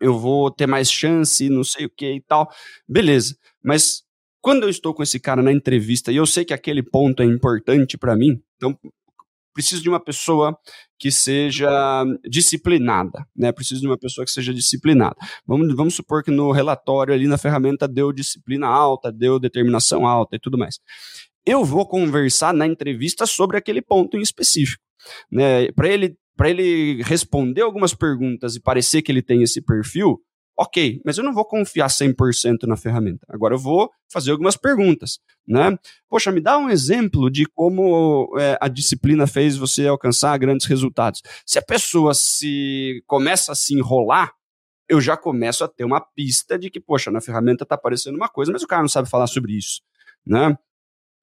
[0.00, 2.50] eu vou ter mais chance, não sei o que e tal.
[2.86, 4.02] Beleza, mas
[4.42, 7.26] quando eu estou com esse cara na entrevista e eu sei que aquele ponto é
[7.26, 8.78] importante para mim, então
[9.56, 10.56] preciso de uma pessoa
[10.98, 13.52] que seja disciplinada, né?
[13.52, 15.16] Preciso de uma pessoa que seja disciplinada.
[15.46, 20.36] Vamos, vamos supor que no relatório ali na ferramenta deu disciplina alta, deu determinação alta
[20.36, 20.78] e tudo mais.
[21.44, 24.82] Eu vou conversar na entrevista sobre aquele ponto em específico,
[25.30, 25.70] né?
[25.72, 30.20] Para ele para ele responder algumas perguntas e parecer que ele tem esse perfil,
[30.56, 33.26] ok, mas eu não vou confiar 100% na ferramenta.
[33.28, 35.76] Agora eu vou fazer algumas perguntas, né?
[36.08, 41.22] Poxa, me dá um exemplo de como é, a disciplina fez você alcançar grandes resultados.
[41.44, 44.32] Se a pessoa se começa a se enrolar,
[44.88, 48.28] eu já começo a ter uma pista de que, poxa, na ferramenta está aparecendo uma
[48.28, 49.82] coisa, mas o cara não sabe falar sobre isso,
[50.24, 50.56] né?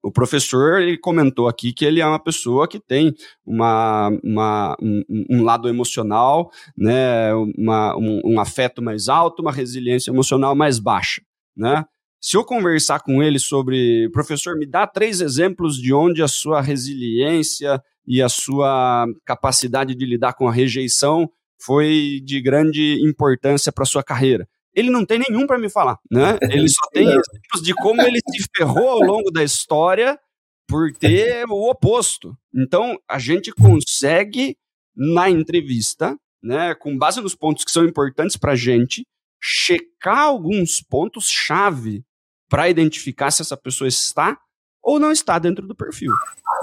[0.04, 5.04] O professor ele comentou aqui que ele é uma pessoa que tem uma, uma um,
[5.30, 11.22] um, lado emocional, né, uma, um, um, afeto mais alto, uma resiliência emocional mais baixa,
[11.56, 11.86] né?
[12.20, 16.62] Se eu conversar com ele sobre, professor, me dá três exemplos de onde a sua
[16.62, 21.30] resiliência e a sua capacidade de lidar com a rejeição
[21.60, 26.38] foi de grande importância para sua carreira ele não tem nenhum para me falar, né?
[26.42, 30.20] Ele só tem exemplos de como ele se ferrou ao longo da história
[30.68, 32.36] por ter o oposto.
[32.54, 34.58] Então, a gente consegue,
[34.96, 39.06] na entrevista, né, com base nos pontos que são importantes para a gente,
[39.42, 42.04] checar alguns pontos-chave
[42.50, 44.38] para identificar se essa pessoa está
[44.82, 46.12] ou não está dentro do perfil,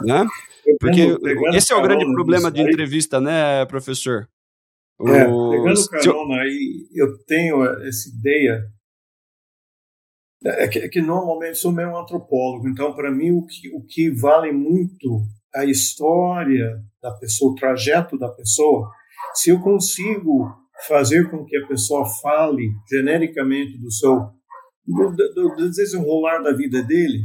[0.03, 0.27] né?
[0.79, 1.17] Porque
[1.55, 4.29] esse é o grande problema de entrevista, né, professor?
[5.09, 8.62] É, pegando carona aí, eu tenho essa ideia
[10.42, 14.11] é que, é que normalmente sou meio antropólogo, então para mim o que, o que
[14.11, 15.22] vale muito
[15.55, 18.90] a história da pessoa, o trajeto da pessoa,
[19.34, 20.48] se eu consigo
[20.88, 24.30] fazer com que a pessoa fale genericamente do seu
[24.86, 27.22] do, do, do desenrolar da vida dele,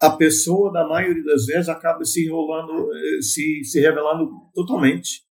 [0.00, 5.22] a pessoa, da maioria das vezes, acaba se enrolando, eh, se, se revelando totalmente.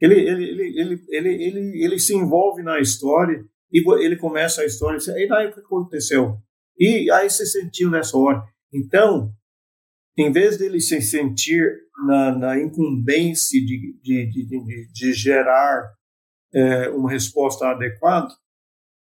[0.00, 4.64] Ele, ele, ele, ele, ele, ele, ele se envolve na história e ele começa a
[4.64, 6.36] história e daí o que aconteceu?
[6.78, 8.42] E aí se sentiu nessa hora.
[8.72, 9.32] Então,
[10.16, 11.64] em vez dele se sentir
[12.06, 15.92] na, na incumbência de, de, de, de, gerar
[16.54, 18.28] é, uma resposta adequada,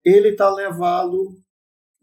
[0.05, 1.43] ele está levado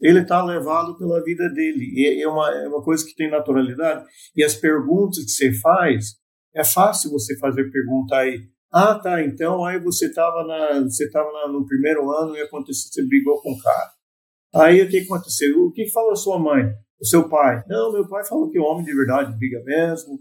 [0.01, 1.91] ele está levado pela vida dele.
[1.93, 4.05] E é uma, é uma coisa que tem naturalidade.
[4.33, 6.15] E as perguntas que você faz,
[6.55, 8.47] é fácil você fazer pergunta aí.
[8.72, 9.24] Ah, tá.
[9.24, 13.53] Então aí você estava na, você estava no primeiro ano e aconteceu, você brigou com
[13.53, 13.91] o cara.
[14.53, 15.65] Aí o que aconteceu?
[15.65, 16.65] O que falou sua mãe?
[16.99, 17.63] O seu pai?
[17.67, 20.20] Não, meu pai falou que o homem de verdade briga mesmo,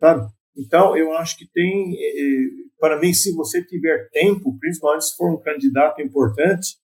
[0.00, 0.28] sabe?
[0.56, 5.16] Então eu acho que tem, eh, eh, para mim, se você tiver tempo, principalmente se
[5.16, 6.78] for um candidato importante,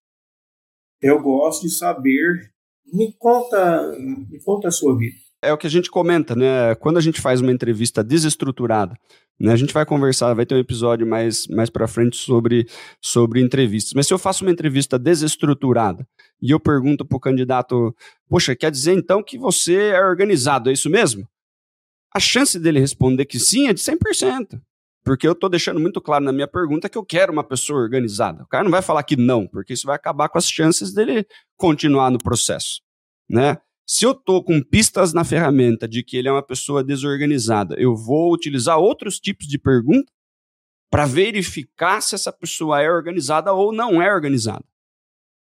[1.00, 2.52] eu gosto de saber.
[2.92, 6.74] Me conta, me conta a sua vida é o que a gente comenta, né?
[6.76, 8.96] Quando a gente faz uma entrevista desestruturada,
[9.38, 9.52] né?
[9.52, 12.66] A gente vai conversar, vai ter um episódio mais, mais para frente sobre,
[13.00, 13.92] sobre entrevistas.
[13.94, 16.06] Mas se eu faço uma entrevista desestruturada
[16.40, 17.94] e eu pergunto para o candidato,
[18.28, 21.26] poxa, quer dizer então que você é organizado, é isso mesmo?
[22.14, 24.60] A chance dele responder que sim é de 100%.
[25.04, 28.44] Porque eu estou deixando muito claro na minha pergunta que eu quero uma pessoa organizada.
[28.44, 31.26] O cara não vai falar que não, porque isso vai acabar com as chances dele
[31.56, 32.80] continuar no processo,
[33.28, 33.58] né?
[33.86, 37.96] Se eu estou com pistas na ferramenta de que ele é uma pessoa desorganizada, eu
[37.96, 40.12] vou utilizar outros tipos de pergunta
[40.90, 44.64] para verificar se essa pessoa é organizada ou não é organizada.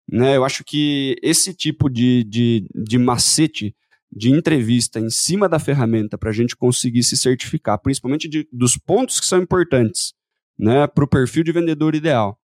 [0.10, 0.36] Né?
[0.36, 3.76] Eu acho que esse tipo de, de, de macete
[4.12, 8.78] de entrevista em cima da ferramenta para a gente conseguir se certificar, principalmente de, dos
[8.78, 10.14] pontos que são importantes
[10.58, 12.40] né, para o perfil de vendedor ideal,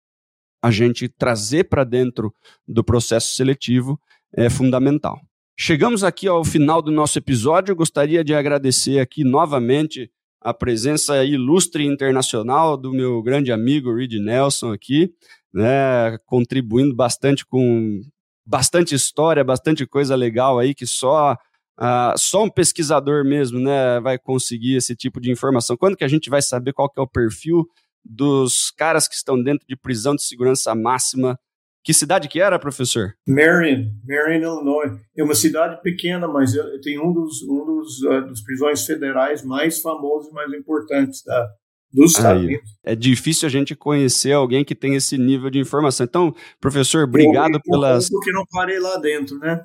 [0.63, 2.35] a gente trazer para dentro
[2.67, 4.01] do processo seletivo
[4.35, 5.21] é fundamental.
[5.63, 7.77] Chegamos aqui ao final do nosso episódio.
[7.77, 14.73] Gostaria de agradecer aqui novamente a presença ilustre internacional do meu grande amigo Reed Nelson
[14.73, 15.13] aqui,
[15.53, 18.01] né, contribuindo bastante com
[18.47, 24.19] bastante história, bastante coisa legal aí que só uh, só um pesquisador mesmo, né, vai
[24.19, 25.77] conseguir esse tipo de informação.
[25.77, 27.69] Quando que a gente vai saber qual que é o perfil
[28.03, 31.39] dos caras que estão dentro de prisão de segurança máxima
[31.83, 33.15] que cidade que era, professor?
[33.27, 35.01] Marion, Marion, Illinois.
[35.17, 36.53] É uma cidade pequena, mas
[36.83, 41.49] tem um dos, um dos, uh, dos prisões federais mais famosos e mais importantes da,
[41.93, 42.71] dos Estados Unidos.
[42.85, 46.05] É difícil a gente conhecer alguém que tem esse nível de informação.
[46.05, 48.09] Então, professor, obrigado eu, pelas.
[48.09, 49.65] Porque não parei lá dentro, né?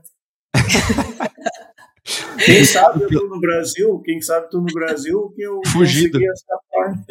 [2.43, 6.19] quem sabe eu tô no Brasil, quem sabe tô no Brasil que eu Fugido.
[6.19, 7.05] consegui escapar.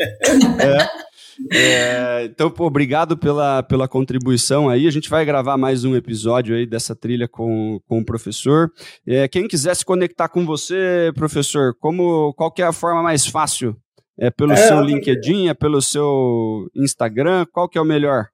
[0.60, 1.14] é.
[1.50, 4.86] É, então, pô, obrigado pela, pela contribuição aí.
[4.86, 8.70] A gente vai gravar mais um episódio aí dessa trilha com, com o professor.
[9.06, 13.26] É, quem quiser se conectar com você, professor, como, qual que é a forma mais
[13.26, 13.76] fácil?
[14.16, 17.46] É pelo é, seu LinkedIn, é pelo seu Instagram?
[17.52, 18.28] Qual que é o melhor?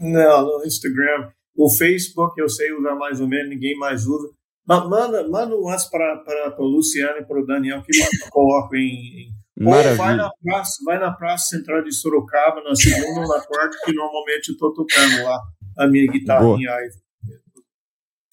[0.00, 1.30] Não, no Instagram.
[1.54, 4.28] O Facebook eu sei usar mais ou menos, ninguém mais usa.
[4.66, 7.90] Manda, manda um para o Luciano e para o Daniel que
[8.30, 9.96] coloco em, em Maravilha.
[9.96, 13.92] Vai na praça, vai na praça central de Sorocaba, na segunda ou na quarta, que
[13.92, 15.38] normalmente eu tô tocando lá
[15.78, 16.70] a minha guitarrinha.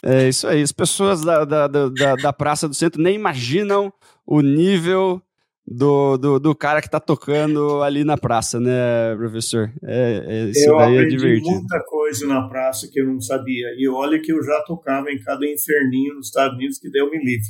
[0.04, 0.62] É isso aí.
[0.62, 3.92] As pessoas da, da, da, da Praça do Centro nem imaginam
[4.26, 5.22] o nível
[5.68, 9.72] do, do, do cara que está tocando ali na praça, né, professor?
[9.84, 11.50] É, é isso eu daí é divertido.
[11.50, 13.68] muita coisa na praça que eu não sabia.
[13.78, 17.18] E olha que eu já tocava em cada inferninho nos Estados Unidos que deu me
[17.18, 17.50] livre.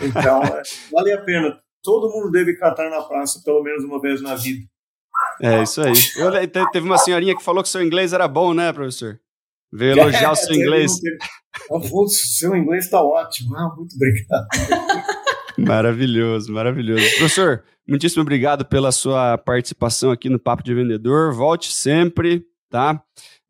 [0.00, 4.22] Então, é, vale a pena todo mundo deve cantar na praça pelo menos uma vez
[4.22, 4.66] na vida.
[5.40, 5.92] É isso aí.
[6.16, 6.32] Eu,
[6.72, 9.20] teve uma senhorinha que falou que seu inglês era bom, né, professor?
[9.72, 10.90] Veio elogiar é, o seu inglês.
[11.70, 13.54] O seu inglês está ótimo.
[13.54, 15.14] Ah, muito obrigado.
[15.58, 17.04] Maravilhoso, maravilhoso.
[17.16, 21.32] Professor, muitíssimo obrigado pela sua participação aqui no Papo de Vendedor.
[21.32, 23.02] Volte sempre, tá?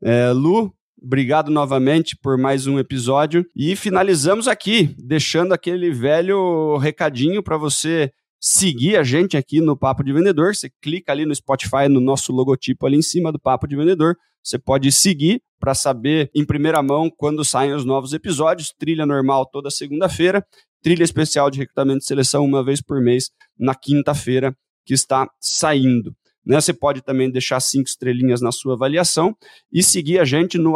[0.03, 3.47] É, Lu, obrigado novamente por mais um episódio.
[3.57, 10.05] E finalizamos aqui, deixando aquele velho recadinho para você seguir a gente aqui no Papo
[10.05, 10.55] de Vendedor.
[10.55, 14.17] Você clica ali no Spotify, no nosso logotipo ali em cima do Papo de Vendedor.
[14.43, 18.75] Você pode seguir para saber em primeira mão quando saem os novos episódios.
[18.79, 20.45] Trilha normal toda segunda-feira,
[20.85, 24.55] trilha especial de recrutamento e seleção uma vez por mês na quinta-feira
[24.85, 26.15] que está saindo.
[26.45, 26.61] Né?
[26.61, 29.35] Você pode também deixar cinco estrelinhas na sua avaliação
[29.73, 30.75] e seguir a gente no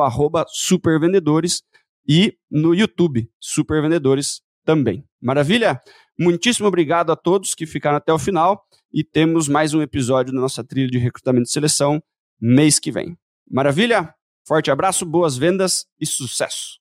[0.49, 1.63] supervendedores
[2.09, 5.05] e no YouTube, Supervendedores também.
[5.21, 5.79] Maravilha?
[6.19, 10.41] Muitíssimo obrigado a todos que ficaram até o final e temos mais um episódio da
[10.41, 12.03] nossa trilha de recrutamento e seleção
[12.41, 13.15] mês que vem.
[13.51, 14.15] Maravilha?
[14.47, 16.79] Forte abraço, boas vendas e sucesso!